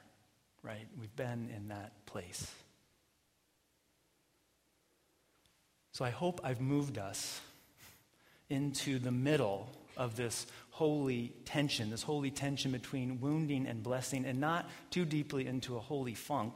right? 0.63 0.87
We've 0.99 1.15
been 1.15 1.51
in 1.55 1.67
that 1.67 2.07
place. 2.07 2.51
So 5.91 6.03
I 6.03 6.09
hope 6.09 6.41
I've 6.43 6.59
moved 6.59 6.97
us 6.97 7.39
into 8.49 8.97
the 8.97 9.11
middle 9.11 9.69
of 9.95 10.15
this 10.15 10.47
holy 10.71 11.33
tension, 11.45 11.91
this 11.91 12.01
holy 12.01 12.31
tension 12.31 12.71
between 12.71 13.21
wounding 13.21 13.67
and 13.67 13.83
blessing, 13.83 14.25
and 14.25 14.39
not 14.39 14.67
too 14.89 15.05
deeply 15.05 15.45
into 15.45 15.77
a 15.77 15.79
holy 15.79 16.15
funk 16.15 16.55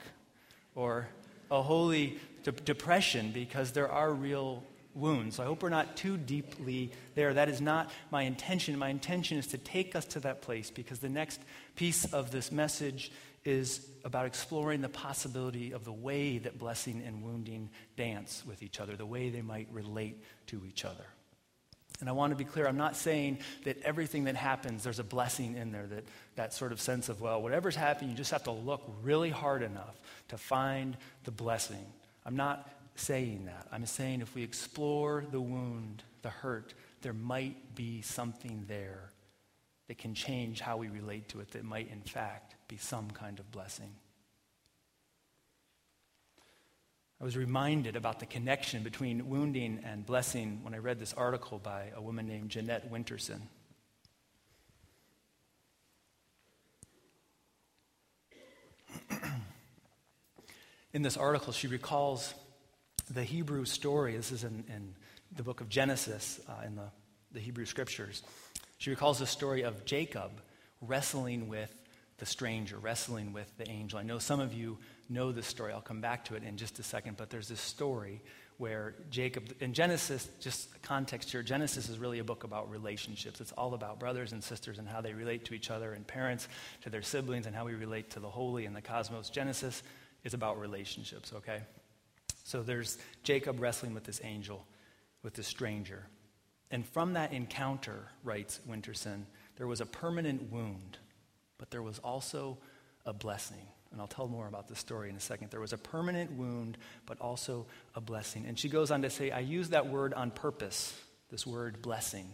or 0.73 1.07
a 1.51 1.61
holy 1.61 2.17
de- 2.41 2.51
depression 2.51 3.29
because 3.31 3.73
there 3.73 3.91
are 3.91 4.11
real 4.11 4.63
wounds. 4.93 5.38
So 5.38 5.43
I 5.43 5.45
hope 5.45 5.63
we're 5.63 5.69
not 5.69 5.95
too 5.95 6.17
deeply 6.17 6.91
there. 7.15 7.33
That 7.33 7.50
is 7.50 7.62
not 7.62 7.91
my 8.12 8.24
intention. 8.24 8.77
My 8.77 8.89
intention 8.89 9.38
is 9.38 9.48
to 9.48 9.57
take 9.57 9.95
us 9.95 10.05
to 10.05 10.19
that 10.21 10.41
place 10.41 10.69
because 10.71 11.00
the 11.00 11.10
next 11.10 11.39
piece 11.75 12.05
of 12.13 12.31
this 12.31 12.51
message 12.51 13.12
is 13.43 13.86
about 14.05 14.25
exploring 14.25 14.81
the 14.81 14.89
possibility 14.89 15.71
of 15.71 15.83
the 15.83 15.91
way 15.91 16.38
that 16.38 16.60
blessing 16.60 17.01
and 17.05 17.24
wounding 17.24 17.69
dance 17.98 18.43
with 18.45 18.62
each 18.62 18.79
other, 18.79 18.95
the 18.95 19.05
way 19.05 19.29
they 19.29 19.41
might 19.41 19.67
relate 19.71 20.24
to 20.48 20.63
each 20.67 20.86
other. 20.86 21.05
And 22.00 22.10
I 22.10 22.13
want 22.13 22.31
to 22.31 22.36
be 22.36 22.43
clear, 22.43 22.67
I'm 22.67 22.77
not 22.77 22.95
saying 22.95 23.39
that 23.63 23.81
everything 23.83 24.24
that 24.24 24.36
happens, 24.36 24.83
there's 24.83 25.00
a 25.00 25.03
blessing 25.03 25.55
in 25.55 25.71
there, 25.71 25.86
that, 25.88 26.03
that 26.36 26.53
sort 26.53 26.71
of 26.71 26.81
sense 26.81 27.10
of, 27.10 27.21
well, 27.21 27.41
whatever's 27.41 27.75
happening, 27.75 28.10
you 28.10 28.17
just 28.17 28.31
have 28.31 28.43
to 28.45 28.51
look 28.51 28.81
really 29.03 29.29
hard 29.29 29.62
enough 29.62 30.00
to 30.29 30.38
find 30.38 30.98
the 31.25 31.31
blessing. 31.31 31.86
I'm 32.25 32.36
not 32.36 32.67
saying 33.01 33.46
that. 33.46 33.67
I'm 33.72 33.86
saying 33.86 34.22
if 34.22 34.36
we 34.36 34.43
explore 34.43 35.25
the 35.31 35.41
wound, 35.41 36.03
the 36.22 36.29
hurt, 36.29 36.74
there 37.01 37.13
might 37.13 37.75
be 37.75 38.01
something 38.01 38.65
there 38.67 39.10
that 39.88 39.98
can 39.98 40.13
change 40.13 40.62
how 40.62 40.77
we 40.77 40.88
relate 40.88 41.27
to 41.29 41.39
it, 41.39 41.51
that 41.51 41.65
might, 41.65 41.91
in 41.91 42.01
fact, 42.01 42.55
be 42.67 42.77
some 42.77 43.10
kind 43.12 43.39
of 43.39 43.51
blessing. 43.51 43.89
I 47.20 47.24
was 47.24 47.36
reminded 47.36 47.96
about 47.96 48.20
the 48.20 48.25
connection 48.25 48.84
between 48.84 49.29
wounding 49.29 49.81
and 49.84 50.05
blessing 50.05 50.60
when 50.63 50.74
I 50.74 50.77
read 50.77 51.00
this 51.00 51.13
article 51.13 51.60
by 51.60 51.91
a 51.96 52.01
woman 52.01 52.27
named 52.27 52.50
Jeanette 52.50 52.91
Winterson. 52.91 53.41
in 60.93 61.01
this 61.01 61.17
article, 61.17 61.51
she 61.53 61.67
recalls 61.67 62.34
the 63.13 63.24
Hebrew 63.24 63.65
story. 63.65 64.15
This 64.15 64.32
is 64.32 64.44
in, 64.44 64.63
in 64.68 64.94
the 65.36 65.44
book 65.44 65.62
of 65.62 65.70
Genesis, 65.70 66.39
uh, 66.48 66.65
in 66.65 66.75
the, 66.75 66.89
the 67.32 67.39
Hebrew 67.39 67.65
scriptures. 67.65 68.24
She 68.77 68.89
recalls 68.89 69.20
the 69.20 69.27
story 69.27 69.63
of 69.63 69.86
Jacob 69.86 70.32
wrestling 70.82 71.48
with 71.48 71.72
the 72.18 72.25
stranger 72.25 72.77
wrestling 72.77 73.34
with 73.34 73.51
the 73.58 73.68
angel. 73.68 73.98
I 73.98 74.03
know 74.03 74.20
some 74.20 74.39
of 74.39 74.53
you 74.53 74.77
know 75.10 75.32
this 75.32 75.48
story. 75.48 75.74
I'll 75.74 75.82
come 75.82 76.01
back 76.01 76.25
to 76.25 76.36
it 76.36 76.44
in 76.44 76.56
just 76.56 76.77
a 76.77 76.84
second, 76.84 77.18
but 77.18 77.32
there's 77.32 77.48
this 77.48 77.60
story 77.60 78.22
where 78.58 78.94
Jacob, 79.10 79.51
in 79.60 79.74
Genesis, 79.74 80.30
just 80.39 80.82
context 80.84 81.32
here, 81.32 81.41
Genesis 81.41 81.89
is 81.89 81.98
really 81.98 82.20
a 82.20 82.24
book 82.24 82.44
about 82.44 82.70
relationships. 82.70 83.41
It's 83.41 83.51
all 83.53 83.74
about 83.74 84.00
brothers 84.00 84.34
and 84.34 84.44
sisters 84.44 84.77
and 84.77 84.88
how 84.88 85.01
they 85.01 85.13
relate 85.13 85.46
to 85.46 85.56
each 85.56 85.72
other, 85.72 85.94
and 85.94 86.06
parents 86.06 86.48
to 86.82 86.91
their 86.91 87.01
siblings, 87.01 87.48
and 87.48 87.56
how 87.56 87.65
we 87.65 87.74
relate 87.74 88.12
to 88.12 88.20
the 88.20 88.30
holy 88.30 88.68
and 88.68 88.75
the 88.75 88.82
cosmos. 88.82 89.32
Genesis 89.32 89.82
is 90.24 90.36
about 90.36 90.60
relationships, 90.60 91.34
okay? 91.34 91.62
So 92.43 92.63
there's 92.63 92.98
Jacob 93.24 93.60
wrestling 93.60 93.93
with 93.93 94.03
this 94.03 94.21
angel, 94.24 94.65
with 95.24 95.33
this 95.33 95.48
stranger. 95.48 96.05
And 96.69 96.86
from 96.86 97.13
that 97.13 97.33
encounter, 97.33 98.07
writes 98.24 98.60
Winterson, 98.69 99.25
there 99.57 99.67
was 99.67 99.81
a 99.81 99.86
permanent 99.86 100.51
wound 100.51 100.98
but 101.62 101.69
there 101.69 101.83
was 101.83 102.00
also 102.00 102.57
a 103.05 103.13
blessing. 103.13 103.67
And 103.91 104.01
I'll 104.01 104.07
tell 104.07 104.27
more 104.27 104.48
about 104.48 104.67
this 104.67 104.79
story 104.79 105.12
in 105.12 105.15
a 105.15 105.19
second. 105.19 105.51
There 105.51 105.60
was 105.60 105.74
a 105.74 105.77
permanent 105.77 106.31
wound, 106.31 106.75
but 107.05 107.21
also 107.21 107.67
a 107.93 108.01
blessing. 108.01 108.45
And 108.48 108.57
she 108.57 108.67
goes 108.67 108.89
on 108.89 109.03
to 109.03 109.12
say, 109.12 109.29
I 109.29 109.41
use 109.41 109.69
that 109.69 109.86
word 109.86 110.15
on 110.15 110.31
purpose, 110.31 111.00
this 111.29 111.45
word 111.45 111.83
blessing. 111.83 112.33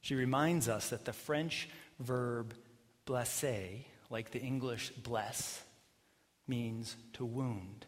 She 0.00 0.14
reminds 0.14 0.68
us 0.68 0.90
that 0.90 1.04
the 1.04 1.12
French 1.12 1.68
verb 1.98 2.54
blesser, 3.04 3.84
like 4.10 4.30
the 4.30 4.40
English 4.40 4.90
bless, 4.90 5.60
means 6.46 6.94
to 7.14 7.24
wound. 7.24 7.84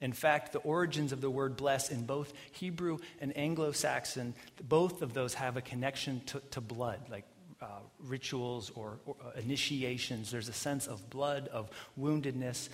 In 0.00 0.12
fact, 0.12 0.52
the 0.52 0.60
origins 0.60 1.12
of 1.12 1.20
the 1.20 1.30
word 1.30 1.56
bless 1.56 1.90
in 1.90 2.06
both 2.06 2.32
Hebrew 2.52 2.98
and 3.20 3.36
Anglo 3.36 3.72
Saxon, 3.72 4.34
both 4.66 5.02
of 5.02 5.12
those 5.12 5.34
have 5.34 5.56
a 5.56 5.60
connection 5.60 6.22
to, 6.26 6.40
to 6.52 6.60
blood, 6.60 7.00
like 7.10 7.24
uh, 7.60 7.66
rituals 7.98 8.70
or, 8.74 8.98
or 9.04 9.16
uh, 9.22 9.38
initiations. 9.38 10.30
There's 10.30 10.48
a 10.48 10.54
sense 10.54 10.86
of 10.86 11.10
blood, 11.10 11.48
of 11.48 11.68
woundedness. 11.98 12.70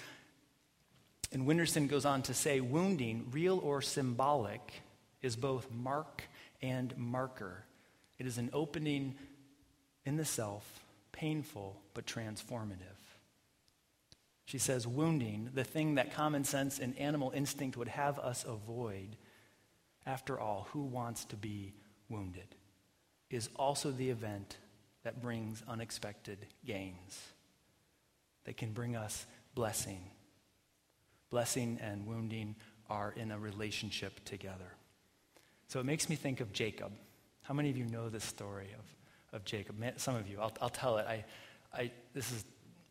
And 1.33 1.47
Winterson 1.47 1.89
goes 1.89 2.05
on 2.05 2.23
to 2.23 2.35
say 2.35 2.61
wounding, 2.61 3.27
real 3.33 3.59
or 3.59 3.83
symbolic, 3.83 4.83
is 5.23 5.35
both 5.35 5.69
mark 5.73 6.23
and 6.63 6.97
marker. 6.97 7.65
It 8.19 8.27
is 8.27 8.39
an 8.39 8.51
opening 8.53 9.17
in 10.05 10.17
the 10.17 10.25
self, 10.25 10.65
painful 11.11 11.77
but 11.95 12.07
transformative. 12.07 12.96
She 14.47 14.59
says, 14.59 14.87
wounding, 14.87 15.51
the 15.55 15.65
thing 15.65 15.97
that 15.97 16.15
common 16.15 16.45
sense 16.45 16.79
and 16.79 16.97
animal 16.99 17.33
instinct 17.35 17.77
would 17.77 17.89
have 17.89 18.19
us 18.21 18.45
avoid, 18.45 19.17
after 20.07 20.39
all, 20.39 20.69
who 20.71 20.83
wants 20.83 21.25
to 21.27 21.37
be 21.37 21.75
wounded, 22.09 22.55
is 23.29 23.51
also 23.57 23.91
the 23.91 24.09
event 24.09 24.57
that 25.03 25.21
brings 25.21 25.65
unexpected 25.67 26.47
gains, 26.65 27.21
that 28.45 28.57
can 28.57 28.73
bring 28.73 28.95
us 28.95 29.27
blessing. 29.57 30.01
Blessing 31.29 31.79
and 31.83 32.07
wounding 32.07 32.55
are 32.89 33.13
in 33.17 33.33
a 33.33 33.39
relationship 33.39 34.25
together. 34.25 34.77
So 35.67 35.81
it 35.81 35.87
makes 35.87 36.09
me 36.09 36.15
think 36.15 36.41
of 36.41 36.53
Jacob. 36.53 36.93
How 37.43 37.53
many 37.53 37.69
of 37.69 37.77
you 37.77 37.87
know 37.87 38.09
this 38.09 38.25
story 38.25 38.69
of, 38.79 39.37
of 39.37 39.45
Jacob? 39.45 39.83
Some 39.97 40.15
of 40.15 40.29
you. 40.29 40.39
I'll, 40.41 40.53
I'll 40.63 40.69
tell 40.69 40.99
it. 40.99 41.07
I, 41.09 41.25
I, 41.75 41.91
this 42.15 42.31
is 42.31 42.45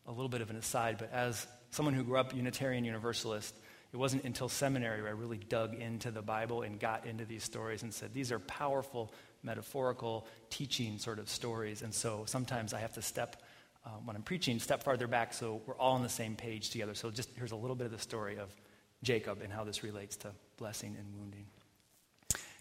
a 0.07 0.12
little 0.12 0.29
bit 0.29 0.41
of 0.41 0.50
an 0.50 0.55
aside, 0.55 0.97
but 1.00 1.12
as 1.12 1.47
someone 1.71 1.93
who 1.93 2.03
grew 2.03 2.17
up 2.17 2.33
Unitarian 2.35 2.85
Universalist, 2.85 3.55
it 3.93 3.97
wasn't 3.97 4.24
until 4.25 4.50
seminary 4.50 5.01
where 5.01 5.09
I 5.09 5.13
really 5.13 5.38
dug 5.38 5.74
into 5.74 6.12
the 6.12 6.21
Bible 6.21 6.63
and 6.63 6.79
got 6.79 7.05
into 7.05 7.25
these 7.25 7.43
stories 7.43 7.83
and 7.83 7.93
said, 7.93 8.13
these 8.13 8.31
are 8.31 8.39
powerful, 8.39 9.13
metaphorical, 9.41 10.27
teaching 10.50 10.97
sort 10.97 11.17
of 11.17 11.29
stories. 11.29 11.81
And 11.81 11.93
so 11.93 12.24
sometimes 12.25 12.74
I 12.74 12.79
have 12.79 12.93
to 12.93 13.01
step, 13.01 13.41
uh, 13.85 13.89
when 14.03 14.15
I'm 14.15 14.21
preaching, 14.21 14.59
step 14.59 14.83
farther 14.83 15.07
back 15.07 15.33
so 15.33 15.62
we're 15.65 15.77
all 15.77 15.93
on 15.93 16.03
the 16.03 16.09
same 16.09 16.35
page 16.35 16.71
together. 16.71 16.93
So 16.93 17.09
just 17.09 17.29
here's 17.38 17.51
a 17.53 17.55
little 17.55 17.75
bit 17.75 17.85
of 17.85 17.91
the 17.91 18.00
story 18.00 18.38
of 18.38 18.53
Jacob 19.01 19.41
and 19.41 19.53
how 19.53 19.63
this 19.63 19.83
relates 19.83 20.17
to 20.17 20.31
blessing 20.57 20.95
and 21.00 21.07
wounding. 21.17 21.45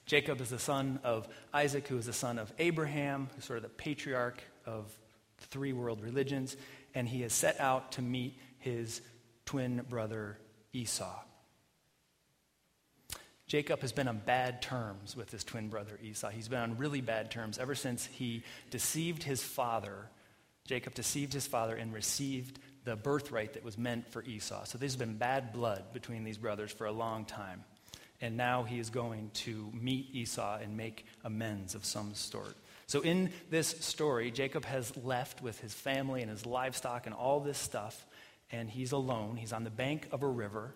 Jacob 0.07 0.41
is 0.41 0.51
the 0.51 0.59
son 0.59 1.01
of 1.03 1.27
Isaac, 1.53 1.89
who 1.89 1.97
is 1.97 2.07
the 2.07 2.13
son 2.13 2.39
of 2.39 2.53
Abraham, 2.59 3.29
who's 3.35 3.45
sort 3.45 3.57
of 3.57 3.63
the 3.63 3.71
patriarch 3.71 4.43
of 4.67 4.87
three 5.39 5.73
world 5.73 6.03
religions, 6.03 6.57
and 6.95 7.09
he 7.09 7.23
has 7.23 7.33
set 7.33 7.61
out 7.61 7.93
to 7.93 8.03
meet 8.03 8.39
his 8.59 9.01
twin 9.45 9.85
brother 9.89 10.39
Esau. 10.73 11.19
Jacob 13.47 13.81
has 13.81 13.93
been 13.93 14.09
on 14.09 14.21
bad 14.25 14.63
terms 14.63 15.15
with 15.15 15.31
his 15.31 15.45
twin 15.45 15.69
brother 15.69 15.99
Esau. 16.03 16.31
He's 16.31 16.49
been 16.49 16.61
on 16.61 16.79
really 16.79 17.03
bad 17.03 17.31
terms 17.31 17.59
ever 17.59 17.75
since 17.75 18.07
he 18.07 18.43
deceived 18.71 19.23
his 19.23 19.43
father. 19.43 20.09
Jacob 20.67 20.95
deceived 20.95 21.33
his 21.35 21.47
father 21.47 21.77
and 21.77 21.93
received 21.93 22.59
the 22.85 22.97
birthright 22.97 23.53
that 23.53 23.65
was 23.65 23.77
meant 23.77 24.11
for 24.11 24.23
Esau. 24.25 24.65
So 24.65 24.79
there's 24.79 24.97
been 24.97 25.17
bad 25.17 25.53
blood 25.53 25.93
between 25.93 26.25
these 26.25 26.39
brothers 26.39 26.73
for 26.73 26.87
a 26.87 26.93
long 26.93 27.27
time. 27.27 27.65
And 28.21 28.37
now 28.37 28.63
he 28.63 28.79
is 28.79 28.89
going 28.89 29.31
to 29.35 29.71
meet 29.75 30.15
Esau 30.15 30.59
and 30.63 30.77
make 30.77 31.05
amends 31.25 31.75
of 31.75 31.85
some 31.85 32.15
sort. 32.15 32.57
So, 32.87 33.01
in 33.01 33.31
this 33.51 33.69
story, 33.69 34.31
Jacob 34.31 34.65
has 34.67 34.97
left 34.97 35.43
with 35.43 35.61
his 35.61 35.73
family 35.73 36.23
and 36.23 36.31
his 36.31 36.45
livestock 36.45 37.07
and 37.07 37.15
all 37.15 37.41
this 37.41 37.59
stuff 37.59 38.07
and 38.51 38.71
he's 38.71 38.93
alone. 38.93 39.37
He's 39.37 39.53
on 39.53 39.65
the 39.65 39.71
bank 39.71 40.09
of 40.13 40.23
a 40.23 40.29
river, 40.29 40.75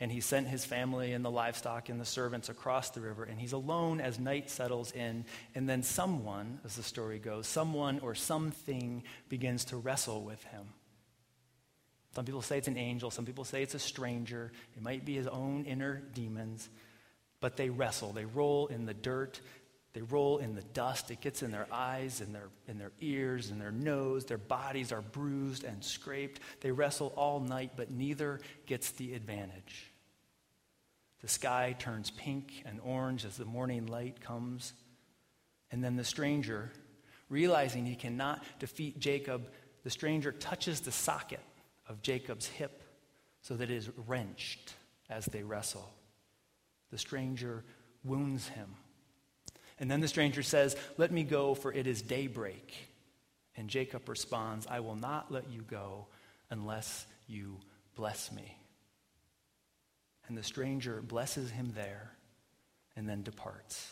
and 0.00 0.10
he 0.10 0.20
sent 0.20 0.46
his 0.46 0.64
family 0.64 1.12
and 1.12 1.24
the 1.24 1.30
livestock 1.30 1.88
and 1.88 2.00
the 2.00 2.04
servants 2.04 2.48
across 2.48 2.90
the 2.90 3.00
river, 3.00 3.24
and 3.24 3.38
he's 3.38 3.52
alone 3.52 4.00
as 4.00 4.18
night 4.18 4.50
settles 4.50 4.92
in. 4.92 5.24
And 5.54 5.68
then 5.68 5.82
someone, 5.82 6.60
as 6.64 6.76
the 6.76 6.82
story 6.82 7.18
goes, 7.18 7.46
someone 7.46 8.00
or 8.00 8.14
something 8.14 9.02
begins 9.28 9.66
to 9.66 9.76
wrestle 9.76 10.22
with 10.22 10.42
him. 10.44 10.68
Some 12.14 12.24
people 12.24 12.42
say 12.42 12.58
it's 12.58 12.68
an 12.68 12.78
angel, 12.78 13.10
some 13.10 13.26
people 13.26 13.44
say 13.44 13.62
it's 13.62 13.74
a 13.74 13.78
stranger, 13.78 14.52
it 14.76 14.82
might 14.82 15.04
be 15.04 15.14
his 15.14 15.26
own 15.26 15.64
inner 15.64 16.02
demons, 16.14 16.68
but 17.40 17.56
they 17.56 17.68
wrestle. 17.68 18.12
They 18.12 18.24
roll 18.24 18.66
in 18.68 18.86
the 18.86 18.94
dirt 18.94 19.40
they 19.94 20.02
roll 20.02 20.38
in 20.38 20.54
the 20.54 20.62
dust. 20.62 21.10
It 21.10 21.20
gets 21.20 21.42
in 21.42 21.50
their 21.50 21.66
eyes, 21.72 22.20
in 22.20 22.32
their, 22.32 22.48
in 22.66 22.78
their 22.78 22.92
ears, 23.00 23.50
in 23.50 23.58
their 23.58 23.72
nose. 23.72 24.24
Their 24.24 24.38
bodies 24.38 24.92
are 24.92 25.00
bruised 25.00 25.64
and 25.64 25.82
scraped. 25.82 26.40
They 26.60 26.70
wrestle 26.70 27.12
all 27.16 27.40
night, 27.40 27.72
but 27.76 27.90
neither 27.90 28.40
gets 28.66 28.90
the 28.92 29.14
advantage. 29.14 29.92
The 31.20 31.28
sky 31.28 31.74
turns 31.78 32.10
pink 32.10 32.62
and 32.64 32.80
orange 32.84 33.24
as 33.24 33.36
the 33.36 33.44
morning 33.44 33.86
light 33.86 34.20
comes. 34.20 34.72
And 35.70 35.82
then 35.82 35.96
the 35.96 36.04
stranger, 36.04 36.70
realizing 37.28 37.86
he 37.86 37.96
cannot 37.96 38.44
defeat 38.58 39.00
Jacob, 39.00 39.50
the 39.84 39.90
stranger 39.90 40.32
touches 40.32 40.80
the 40.80 40.92
socket 40.92 41.40
of 41.88 42.02
Jacob's 42.02 42.46
hip 42.46 42.82
so 43.40 43.56
that 43.56 43.70
it 43.70 43.76
is 43.76 43.90
wrenched 44.06 44.74
as 45.08 45.24
they 45.26 45.42
wrestle. 45.42 45.92
The 46.90 46.98
stranger 46.98 47.64
wounds 48.04 48.48
him 48.48 48.76
and 49.80 49.90
then 49.90 50.00
the 50.00 50.08
stranger 50.08 50.42
says, 50.42 50.76
Let 50.96 51.12
me 51.12 51.22
go, 51.22 51.54
for 51.54 51.72
it 51.72 51.86
is 51.86 52.02
daybreak. 52.02 52.74
And 53.56 53.68
Jacob 53.68 54.08
responds, 54.08 54.66
I 54.66 54.80
will 54.80 54.96
not 54.96 55.32
let 55.32 55.50
you 55.50 55.62
go 55.62 56.06
unless 56.50 57.06
you 57.26 57.56
bless 57.96 58.32
me. 58.32 58.56
And 60.28 60.36
the 60.36 60.42
stranger 60.42 61.02
blesses 61.02 61.50
him 61.50 61.72
there 61.74 62.12
and 62.96 63.08
then 63.08 63.22
departs. 63.22 63.90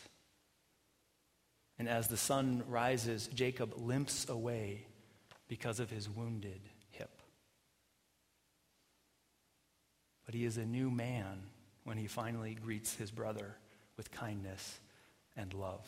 And 1.79 1.87
as 1.87 2.07
the 2.07 2.17
sun 2.17 2.63
rises, 2.67 3.27
Jacob 3.33 3.73
limps 3.77 4.27
away 4.29 4.85
because 5.47 5.79
of 5.79 5.89
his 5.89 6.09
wounded 6.09 6.61
hip. 6.91 7.21
But 10.25 10.35
he 10.35 10.45
is 10.45 10.57
a 10.57 10.65
new 10.65 10.89
man 10.89 11.43
when 11.83 11.97
he 11.97 12.07
finally 12.07 12.55
greets 12.55 12.95
his 12.95 13.11
brother 13.11 13.55
with 13.95 14.11
kindness 14.11 14.79
and 15.37 15.53
love. 15.53 15.87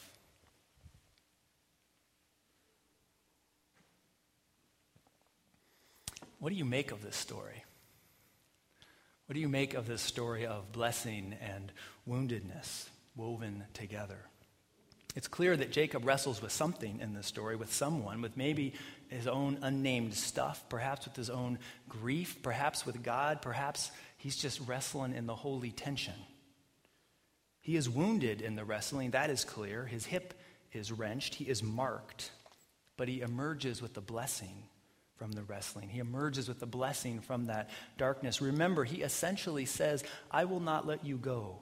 What 6.39 6.49
do 6.49 6.55
you 6.55 6.65
make 6.65 6.91
of 6.91 7.03
this 7.03 7.17
story? 7.17 7.65
What 9.25 9.33
do 9.33 9.41
you 9.41 9.49
make 9.49 9.73
of 9.73 9.88
this 9.88 10.01
story 10.01 10.45
of 10.45 10.71
blessing 10.71 11.35
and 11.41 11.71
woundedness 12.07 12.88
woven 13.15 13.65
together? 13.73 14.19
It's 15.15 15.27
clear 15.27 15.57
that 15.57 15.71
Jacob 15.71 16.05
wrestles 16.05 16.41
with 16.41 16.51
something 16.51 16.99
in 17.01 17.13
this 17.13 17.25
story, 17.27 17.55
with 17.55 17.73
someone, 17.73 18.21
with 18.21 18.38
maybe 18.38 18.73
his 19.09 19.27
own 19.27 19.57
unnamed 19.62 20.13
stuff, 20.13 20.63
perhaps 20.69 21.05
with 21.05 21.15
his 21.15 21.29
own 21.29 21.59
grief, 21.89 22.41
perhaps 22.41 22.85
with 22.85 23.03
God, 23.03 23.41
perhaps 23.41 23.91
he's 24.17 24.38
just 24.38 24.62
wrestling 24.62 25.13
in 25.13 25.25
the 25.25 25.35
holy 25.35 25.71
tension. 25.71 26.13
He 27.69 27.75
is 27.75 27.88
wounded 27.88 28.41
in 28.41 28.55
the 28.55 28.65
wrestling, 28.65 29.12
that 29.12 29.29
is 29.29 29.45
clear. 29.45 29.86
His 29.86 30.03
hip 30.03 30.34
is 30.73 30.91
wrenched, 30.91 31.36
he 31.36 31.43
is 31.43 31.62
marked, 31.62 32.32
but 32.97 33.08
he 33.08 33.21
emerges 33.21 33.79
with 33.79 33.93
the 33.93 34.01
blessing 34.01 34.63
from 35.17 35.34
the 35.34 35.43
wrestling. 35.43 35.88
He 35.88 35.99
emerges 35.99 36.47
with 36.47 36.60
the 36.60 36.65
blessing 36.65 37.19
from 37.19 37.45
that 37.45 37.69
darkness. 37.95 38.41
Remember, 38.41 38.86
he 38.86 39.03
essentially 39.03 39.65
says, 39.65 40.03
I 40.32 40.45
will 40.45 40.62
not 40.62 40.88
let 40.88 41.05
you 41.05 41.17
go, 41.17 41.60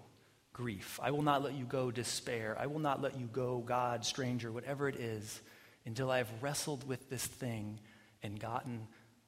grief. 0.53 0.97
I 1.03 1.11
will 1.11 1.23
not 1.23 1.43
let 1.43 1.55
you 1.55 1.65
go, 1.65 1.91
despair. 1.91 2.55
I 2.57 2.67
will 2.67 2.79
not 2.79 3.01
let 3.01 3.19
you 3.19 3.25
go, 3.25 3.57
God, 3.57 4.05
stranger, 4.05 4.49
whatever 4.49 4.87
it 4.87 4.95
is, 4.95 5.41
until 5.85 6.09
I 6.09 6.19
have 6.19 6.31
wrestled 6.41 6.87
with 6.87 7.09
this 7.09 7.25
thing 7.25 7.81
and 8.23 8.39
gotten 8.39 8.87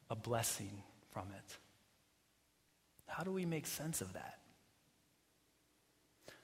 a 0.09 0.15
blessing 0.15 0.81
from 1.11 1.27
it. 1.37 1.57
How 3.05 3.23
do 3.23 3.33
we 3.33 3.45
make 3.45 3.67
sense 3.67 3.99
of 3.99 4.13
that? 4.13 4.38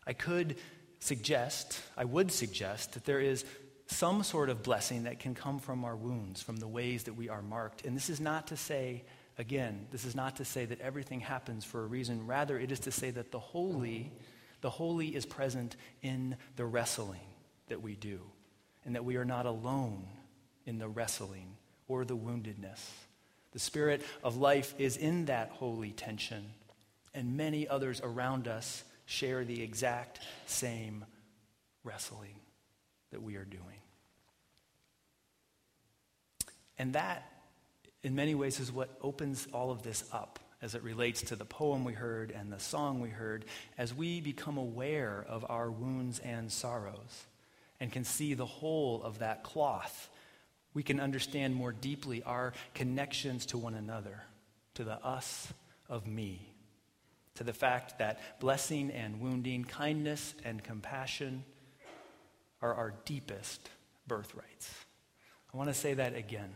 I 0.07 0.13
could 0.13 0.55
suggest, 0.99 1.81
I 1.97 2.05
would 2.05 2.31
suggest, 2.31 2.93
that 2.93 3.05
there 3.05 3.19
is 3.19 3.45
some 3.87 4.23
sort 4.23 4.49
of 4.49 4.63
blessing 4.63 5.03
that 5.03 5.19
can 5.19 5.35
come 5.35 5.59
from 5.59 5.85
our 5.85 5.95
wounds, 5.95 6.41
from 6.41 6.57
the 6.57 6.67
ways 6.67 7.03
that 7.03 7.13
we 7.13 7.29
are 7.29 7.41
marked. 7.41 7.85
And 7.85 7.95
this 7.95 8.09
is 8.09 8.19
not 8.19 8.47
to 8.47 8.57
say, 8.57 9.03
again, 9.37 9.87
this 9.91 10.05
is 10.05 10.15
not 10.15 10.37
to 10.37 10.45
say 10.45 10.65
that 10.65 10.81
everything 10.81 11.19
happens 11.19 11.63
for 11.63 11.83
a 11.83 11.87
reason. 11.87 12.25
Rather, 12.25 12.59
it 12.59 12.71
is 12.71 12.79
to 12.81 12.91
say 12.91 13.11
that 13.11 13.31
the 13.31 13.39
holy, 13.39 14.11
the 14.61 14.69
holy 14.69 15.15
is 15.15 15.25
present 15.25 15.75
in 16.01 16.35
the 16.55 16.65
wrestling 16.65 17.19
that 17.67 17.81
we 17.81 17.95
do, 17.95 18.19
and 18.85 18.95
that 18.95 19.05
we 19.05 19.17
are 19.17 19.25
not 19.25 19.45
alone 19.45 20.07
in 20.65 20.79
the 20.79 20.87
wrestling 20.87 21.55
or 21.87 22.05
the 22.05 22.17
woundedness. 22.17 22.79
The 23.51 23.59
spirit 23.59 24.01
of 24.23 24.37
life 24.37 24.73
is 24.77 24.97
in 24.97 25.25
that 25.25 25.49
holy 25.49 25.91
tension, 25.91 26.45
and 27.13 27.37
many 27.37 27.67
others 27.67 28.01
around 28.03 28.47
us 28.47 28.83
share 29.05 29.45
the 29.45 29.61
exact 29.61 30.19
same 30.47 31.05
wrestling 31.83 32.35
that 33.11 33.21
we 33.21 33.35
are 33.35 33.45
doing. 33.45 33.61
And 36.77 36.93
that, 36.93 37.31
in 38.03 38.15
many 38.15 38.35
ways, 38.35 38.59
is 38.59 38.71
what 38.71 38.97
opens 39.01 39.47
all 39.53 39.71
of 39.71 39.83
this 39.83 40.03
up 40.11 40.39
as 40.61 40.75
it 40.75 40.83
relates 40.83 41.21
to 41.21 41.35
the 41.35 41.45
poem 41.45 41.83
we 41.83 41.93
heard 41.93 42.31
and 42.31 42.51
the 42.51 42.59
song 42.59 42.99
we 42.99 43.09
heard, 43.09 43.45
as 43.77 43.93
we 43.93 44.19
become 44.19 44.57
aware 44.57 45.25
of 45.29 45.45
our 45.47 45.69
wounds 45.69 46.19
and 46.19 46.51
sorrows 46.51 47.25
and 47.79 47.91
can 47.91 48.03
see 48.03 48.33
the 48.33 48.45
whole 48.45 49.03
of 49.03 49.19
that 49.19 49.43
cloth. 49.43 50.09
We 50.73 50.83
can 50.83 50.99
understand 50.99 51.55
more 51.55 51.71
deeply 51.71 52.23
our 52.23 52.53
connections 52.73 53.45
to 53.47 53.57
one 53.57 53.75
another, 53.75 54.23
to 54.73 54.83
the 54.83 55.03
us 55.05 55.53
of 55.87 56.07
me 56.07 56.54
to 57.35 57.43
the 57.43 57.53
fact 57.53 57.99
that 57.99 58.19
blessing 58.39 58.91
and 58.91 59.19
wounding, 59.19 59.63
kindness 59.63 60.33
and 60.43 60.63
compassion 60.63 61.43
are 62.61 62.73
our 62.73 62.93
deepest 63.05 63.69
birthrights. 64.07 64.73
I 65.53 65.57
want 65.57 65.69
to 65.69 65.73
say 65.73 65.93
that 65.93 66.15
again. 66.15 66.55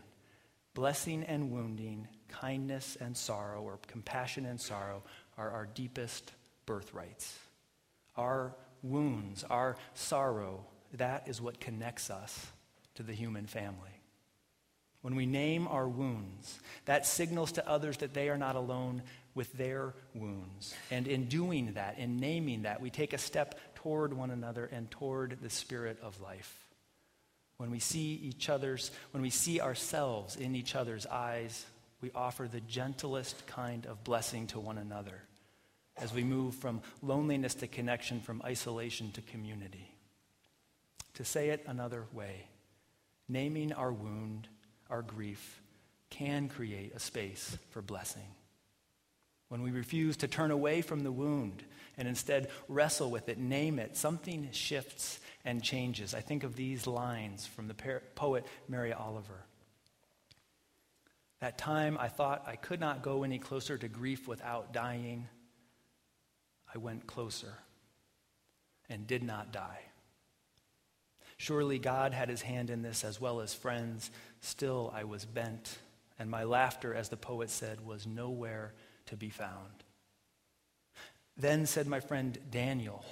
Blessing 0.74 1.24
and 1.24 1.50
wounding, 1.50 2.08
kindness 2.28 2.96
and 3.00 3.16
sorrow, 3.16 3.62
or 3.62 3.78
compassion 3.86 4.46
and 4.46 4.60
sorrow, 4.60 5.02
are 5.36 5.50
our 5.50 5.66
deepest 5.74 6.32
birthrights. 6.66 7.38
Our 8.16 8.54
wounds, 8.82 9.44
our 9.44 9.76
sorrow, 9.94 10.64
that 10.94 11.28
is 11.28 11.40
what 11.40 11.60
connects 11.60 12.10
us 12.10 12.46
to 12.94 13.02
the 13.02 13.12
human 13.12 13.46
family. 13.46 13.90
When 15.02 15.16
we 15.16 15.26
name 15.26 15.66
our 15.66 15.88
wounds, 15.88 16.60
that 16.84 17.06
signals 17.06 17.52
to 17.52 17.68
others 17.68 17.96
that 17.98 18.12
they 18.12 18.28
are 18.28 18.36
not 18.36 18.56
alone 18.56 19.02
with 19.34 19.52
their 19.54 19.94
wounds. 20.14 20.74
And 20.90 21.06
in 21.06 21.26
doing 21.26 21.74
that, 21.74 21.98
in 21.98 22.18
naming 22.18 22.62
that, 22.62 22.80
we 22.80 22.90
take 22.90 23.12
a 23.12 23.18
step 23.18 23.58
toward 23.76 24.12
one 24.12 24.30
another 24.30 24.66
and 24.66 24.90
toward 24.90 25.38
the 25.40 25.50
spirit 25.50 25.98
of 26.02 26.20
life. 26.20 26.56
When 27.56 27.70
we 27.70 27.78
see 27.78 28.14
each 28.22 28.48
other's, 28.48 28.90
when 29.12 29.22
we 29.22 29.30
see 29.30 29.60
ourselves 29.60 30.36
in 30.36 30.54
each 30.54 30.74
other's 30.74 31.06
eyes, 31.06 31.64
we 32.00 32.10
offer 32.14 32.48
the 32.48 32.60
gentlest 32.60 33.46
kind 33.46 33.86
of 33.86 34.02
blessing 34.02 34.46
to 34.48 34.60
one 34.60 34.78
another 34.78 35.22
as 35.98 36.14
we 36.14 36.24
move 36.24 36.54
from 36.54 36.80
loneliness 37.02 37.54
to 37.56 37.66
connection, 37.66 38.20
from 38.20 38.40
isolation 38.44 39.12
to 39.12 39.20
community. 39.22 39.94
To 41.14 41.24
say 41.24 41.50
it 41.50 41.62
another 41.66 42.06
way, 42.12 42.46
naming 43.28 43.72
our 43.72 43.92
wound, 43.92 44.48
our 44.88 45.02
grief, 45.02 45.60
can 46.08 46.48
create 46.48 46.94
a 46.94 46.98
space 46.98 47.56
for 47.70 47.82
blessing. 47.82 48.26
When 49.50 49.62
we 49.62 49.72
refuse 49.72 50.16
to 50.18 50.28
turn 50.28 50.52
away 50.52 50.80
from 50.80 51.00
the 51.00 51.10
wound 51.10 51.64
and 51.98 52.06
instead 52.06 52.50
wrestle 52.68 53.10
with 53.10 53.28
it, 53.28 53.36
name 53.36 53.80
it, 53.80 53.96
something 53.96 54.48
shifts 54.52 55.18
and 55.44 55.60
changes. 55.60 56.14
I 56.14 56.20
think 56.20 56.44
of 56.44 56.54
these 56.54 56.86
lines 56.86 57.48
from 57.48 57.66
the 57.66 57.74
poet 58.14 58.46
Mary 58.68 58.92
Oliver. 58.92 59.44
That 61.40 61.58
time 61.58 61.98
I 61.98 62.06
thought 62.06 62.44
I 62.46 62.54
could 62.54 62.78
not 62.78 63.02
go 63.02 63.24
any 63.24 63.40
closer 63.40 63.76
to 63.76 63.88
grief 63.88 64.28
without 64.28 64.72
dying. 64.72 65.26
I 66.72 66.78
went 66.78 67.08
closer 67.08 67.54
and 68.88 69.04
did 69.04 69.24
not 69.24 69.52
die. 69.52 69.80
Surely 71.38 71.80
God 71.80 72.12
had 72.12 72.28
his 72.28 72.42
hand 72.42 72.70
in 72.70 72.82
this 72.82 73.02
as 73.02 73.20
well 73.20 73.40
as 73.40 73.52
friends. 73.52 74.12
Still, 74.40 74.92
I 74.94 75.02
was 75.02 75.24
bent, 75.24 75.78
and 76.20 76.30
my 76.30 76.44
laughter, 76.44 76.94
as 76.94 77.08
the 77.08 77.16
poet 77.16 77.50
said, 77.50 77.84
was 77.84 78.06
nowhere 78.06 78.74
to 79.10 79.16
be 79.16 79.30
found. 79.30 79.84
Then 81.36 81.66
said 81.66 81.86
my 81.86 82.00
friend 82.00 82.36
Daniel, 82.50 83.04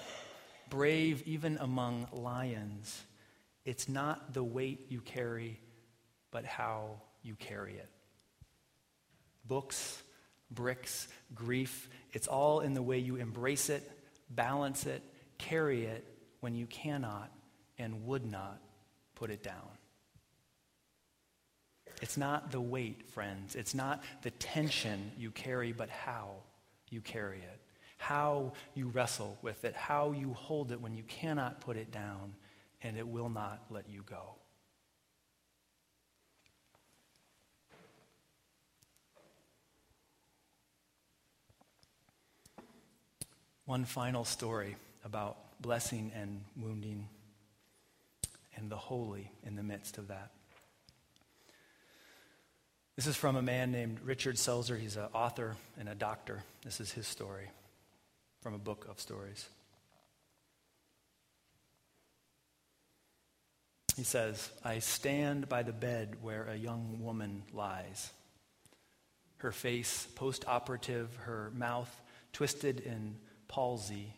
brave 0.70 1.22
even 1.26 1.58
among 1.58 2.08
lions, 2.12 3.02
it's 3.64 3.88
not 3.88 4.32
the 4.34 4.42
weight 4.42 4.86
you 4.88 5.00
carry, 5.00 5.60
but 6.30 6.44
how 6.44 7.00
you 7.22 7.34
carry 7.36 7.74
it. 7.74 7.88
Books, 9.44 10.02
bricks, 10.50 11.08
grief, 11.34 11.88
it's 12.12 12.26
all 12.26 12.60
in 12.60 12.74
the 12.74 12.82
way 12.82 12.98
you 12.98 13.16
embrace 13.16 13.70
it, 13.70 13.88
balance 14.30 14.86
it, 14.86 15.02
carry 15.38 15.86
it 15.86 16.04
when 16.40 16.54
you 16.54 16.66
cannot 16.66 17.30
and 17.78 18.06
would 18.06 18.24
not 18.24 18.60
put 19.14 19.30
it 19.30 19.42
down. 19.42 19.77
It's 22.00 22.16
not 22.16 22.52
the 22.52 22.60
weight, 22.60 23.08
friends. 23.10 23.56
It's 23.56 23.74
not 23.74 24.02
the 24.22 24.30
tension 24.30 25.10
you 25.18 25.30
carry, 25.30 25.72
but 25.72 25.90
how 25.90 26.36
you 26.90 27.00
carry 27.00 27.38
it, 27.38 27.60
how 27.96 28.52
you 28.74 28.88
wrestle 28.88 29.36
with 29.42 29.64
it, 29.64 29.74
how 29.74 30.12
you 30.12 30.32
hold 30.32 30.72
it 30.72 30.80
when 30.80 30.94
you 30.94 31.02
cannot 31.04 31.60
put 31.60 31.76
it 31.76 31.90
down 31.90 32.34
and 32.82 32.96
it 32.96 33.06
will 33.06 33.28
not 33.28 33.64
let 33.70 33.88
you 33.88 34.02
go. 34.08 34.34
One 43.64 43.84
final 43.84 44.24
story 44.24 44.76
about 45.04 45.60
blessing 45.60 46.10
and 46.14 46.42
wounding 46.56 47.08
and 48.56 48.70
the 48.70 48.76
holy 48.76 49.30
in 49.44 49.56
the 49.56 49.62
midst 49.62 49.98
of 49.98 50.08
that. 50.08 50.30
This 52.98 53.06
is 53.06 53.14
from 53.14 53.36
a 53.36 53.42
man 53.42 53.70
named 53.70 54.00
Richard 54.04 54.34
Selzer. 54.34 54.76
He's 54.76 54.96
an 54.96 55.06
author 55.14 55.54
and 55.78 55.88
a 55.88 55.94
doctor. 55.94 56.42
This 56.64 56.80
is 56.80 56.90
his 56.90 57.06
story 57.06 57.48
from 58.42 58.54
a 58.54 58.58
book 58.58 58.88
of 58.90 58.98
stories. 58.98 59.48
He 63.96 64.02
says, 64.02 64.50
I 64.64 64.80
stand 64.80 65.48
by 65.48 65.62
the 65.62 65.72
bed 65.72 66.16
where 66.22 66.48
a 66.48 66.56
young 66.56 66.98
woman 67.00 67.44
lies. 67.52 68.10
Her 69.36 69.52
face 69.52 70.08
post 70.16 70.44
operative, 70.48 71.14
her 71.20 71.52
mouth 71.54 72.02
twisted 72.32 72.80
in 72.80 73.14
palsy, 73.46 74.12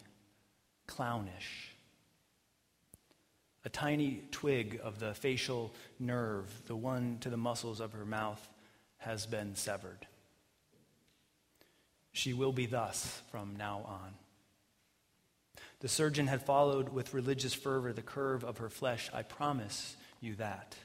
clownish. 0.87 1.75
A 3.67 3.69
tiny 3.69 4.23
twig 4.31 4.81
of 4.83 5.01
the 5.01 5.13
facial 5.13 5.75
nerve, 5.99 6.47
the 6.65 6.77
one 6.77 7.19
to 7.21 7.29
the 7.29 7.37
muscles 7.37 7.81
of 7.81 7.93
her 7.93 8.07
mouth, 8.07 8.49
has 9.01 9.27
been 9.27 9.55
severed. 9.55 10.07
She 12.13 12.33
will 12.33 12.53
be 12.53 12.67
thus 12.67 13.23
from 13.31 13.57
now 13.57 13.85
on. 13.87 14.15
The 15.81 15.89
surgeon 15.89 16.27
had 16.27 16.43
followed 16.43 16.91
with 16.91 17.15
religious 17.15 17.55
fervor 17.55 17.93
the 17.93 18.03
curve 18.03 18.45
of 18.45 18.59
her 18.59 18.69
flesh. 18.69 19.11
I 19.13 19.23
promise 19.23 19.97
you 20.21 20.35
that. 20.37 20.77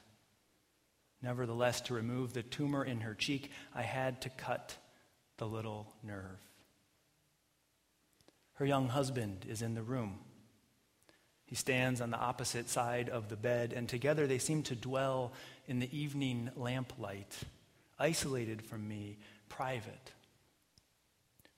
Nevertheless, 1.22 1.82
to 1.82 1.94
remove 1.94 2.34
the 2.34 2.44
tumor 2.44 2.84
in 2.84 3.02
her 3.02 3.14
cheek, 3.14 3.52
I 3.74 3.82
had 3.82 4.22
to 4.22 4.30
cut 4.30 4.78
the 5.38 5.48
little 5.48 5.94
nerve. 6.04 6.40
Her 8.54 8.66
young 8.66 8.88
husband 8.88 9.46
is 9.50 9.62
in 9.62 9.74
the 9.74 9.84
room. 9.84 10.20
He 11.46 11.56
stands 11.56 12.00
on 12.00 12.10
the 12.10 12.18
opposite 12.18 12.70
side 12.70 13.10
of 13.10 13.28
the 13.28 13.36
bed, 13.36 13.74
and 13.74 13.88
together 13.90 14.28
they 14.28 14.40
seem 14.40 14.64
to 14.64 14.76
dwell 14.76 15.34
in 15.68 15.80
the 15.80 15.98
evening 15.98 16.50
lamplight, 16.56 17.38
isolated 17.98 18.62
from 18.62 18.88
me, 18.88 19.18
private. 19.50 20.12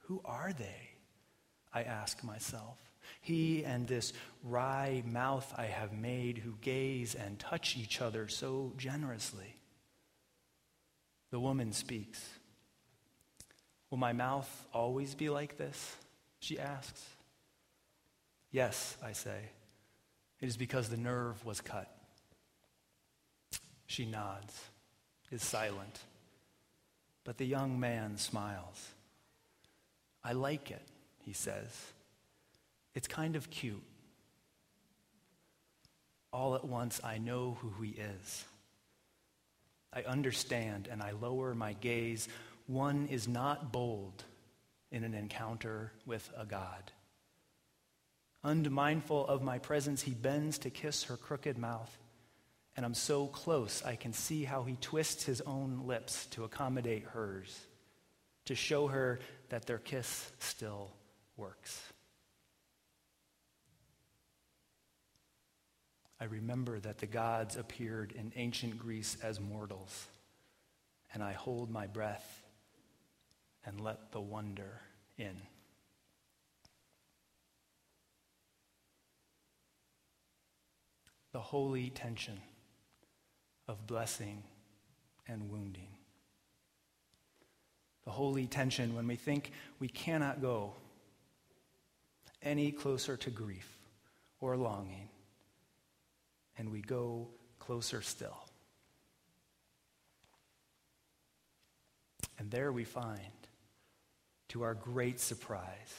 Who 0.04 0.22
are 0.24 0.54
they? 0.54 0.92
I 1.74 1.84
ask 1.84 2.24
myself. 2.24 2.78
He 3.22 3.64
and 3.64 3.88
this 3.88 4.14
wry 4.44 5.04
mouth 5.06 5.54
I 5.58 5.66
have 5.66 5.94
made, 5.94 6.38
who 6.38 6.56
gaze 6.62 7.16
and 7.16 7.40
touch 7.40 7.78
each 7.78 8.02
other 8.02 8.28
so 8.28 8.74
generously. 8.78 9.56
The 11.32 11.40
woman 11.40 11.74
speaks. 11.74 12.22
Will 13.90 13.98
my 13.98 14.14
mouth 14.14 14.50
always 14.74 15.16
be 15.16 15.30
like 15.30 15.58
this? 15.58 15.96
She 16.40 16.60
asks. 16.60 17.04
Yes, 18.52 18.98
I 19.04 19.12
say. 19.14 19.50
It 20.40 20.48
is 20.48 20.58
because 20.58 20.90
the 20.90 20.98
nerve 20.98 21.44
was 21.46 21.62
cut. 21.62 21.90
She 23.88 24.06
nods, 24.06 24.54
is 25.32 25.42
silent. 25.42 26.00
But 27.28 27.38
the 27.38 27.46
young 27.46 27.78
man 27.78 28.16
smiles. 28.16 28.88
I 30.24 30.32
like 30.32 30.72
it, 30.72 30.82
he 31.26 31.34
says. 31.34 31.68
It's 32.96 33.10
kind 33.10 33.36
of 33.36 33.50
cute. 33.50 33.84
All 36.32 36.56
at 36.56 36.64
once, 36.64 37.02
I 37.04 37.18
know 37.18 37.58
who 37.60 37.84
he 37.84 37.90
is. 37.90 38.46
I 39.92 40.04
understand 40.04 40.88
and 40.90 41.04
I 41.04 41.12
lower 41.12 41.54
my 41.54 41.74
gaze. 41.74 42.30
One 42.66 43.08
is 43.12 43.28
not 43.28 43.74
bold 43.74 44.24
in 44.90 45.04
an 45.04 45.14
encounter 45.14 45.92
with 46.06 46.32
a 46.38 46.46
God. 46.46 46.94
Unmindful 48.42 49.28
of 49.28 49.42
my 49.42 49.60
presence, 49.60 50.02
he 50.02 50.12
bends 50.12 50.60
to 50.60 50.70
kiss 50.70 51.04
her 51.04 51.18
crooked 51.18 51.58
mouth. 51.58 51.98
And 52.78 52.86
I'm 52.86 52.94
so 52.94 53.26
close, 53.26 53.84
I 53.84 53.96
can 53.96 54.14
see 54.14 54.44
how 54.44 54.62
he 54.62 54.78
twists 54.80 55.24
his 55.24 55.42
own 55.42 55.88
lips 55.88 56.28
to 56.28 56.44
accommodate 56.44 57.06
hers, 57.06 57.60
to 58.46 58.54
show 58.54 58.86
her 58.88 59.20
that 59.50 59.66
their 59.66 59.80
kiss 59.80 60.32
still 60.38 60.92
works. 61.38 61.82
I 66.20 66.26
remember 66.26 66.80
that 66.80 67.00
the 67.00 67.08
gods 67.08 67.58
appeared 67.58 68.12
in 68.12 68.32
ancient 68.36 68.78
Greece 68.78 69.18
as 69.24 69.40
mortals, 69.40 70.06
and 71.16 71.24
I 71.24 71.34
hold 71.34 71.72
my 71.72 71.88
breath 71.88 72.44
and 73.66 73.82
let 73.82 74.12
the 74.12 74.22
wonder 74.22 74.82
in. 75.18 75.36
The 81.32 81.40
holy 81.40 81.90
tension 81.90 82.40
of 83.68 83.86
blessing 83.88 84.44
and 85.28 85.50
wounding. 85.50 85.90
The 88.06 88.12
holy 88.12 88.48
tension 88.48 88.96
when 88.96 89.08
we 89.08 89.16
think 89.16 89.52
we 89.80 89.88
cannot 89.88 90.42
go 90.42 90.74
any 92.42 92.72
closer 92.72 93.18
to 93.18 93.30
grief 93.30 93.70
or 94.40 94.56
longing, 94.56 95.10
and 96.58 96.72
we 96.72 96.82
go 96.82 97.28
closer 97.60 98.02
still. 98.02 98.38
And 102.40 102.50
there 102.52 102.72
we 102.72 102.86
find 102.86 103.20
to 104.50 104.62
our 104.62 104.76
great 104.76 105.20
surprise, 105.20 105.94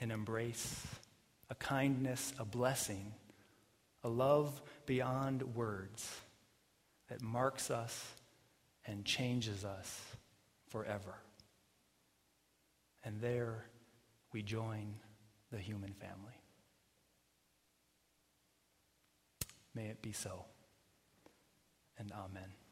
an 0.00 0.10
embrace 0.10 0.86
a 1.50 1.54
kindness, 1.54 2.32
a 2.38 2.44
blessing, 2.44 3.12
a 4.04 4.08
love 4.08 4.62
beyond 4.86 5.42
words 5.54 6.20
that 7.08 7.22
marks 7.22 7.70
us 7.70 8.14
and 8.86 9.04
changes 9.04 9.64
us 9.64 10.00
forever. 10.68 11.14
And 13.02 13.20
there 13.20 13.64
we 14.32 14.42
join 14.42 14.94
the 15.50 15.58
human 15.58 15.94
family. 15.94 16.38
May 19.74 19.86
it 19.86 20.02
be 20.02 20.12
so. 20.12 20.44
And 21.98 22.12
amen. 22.12 22.63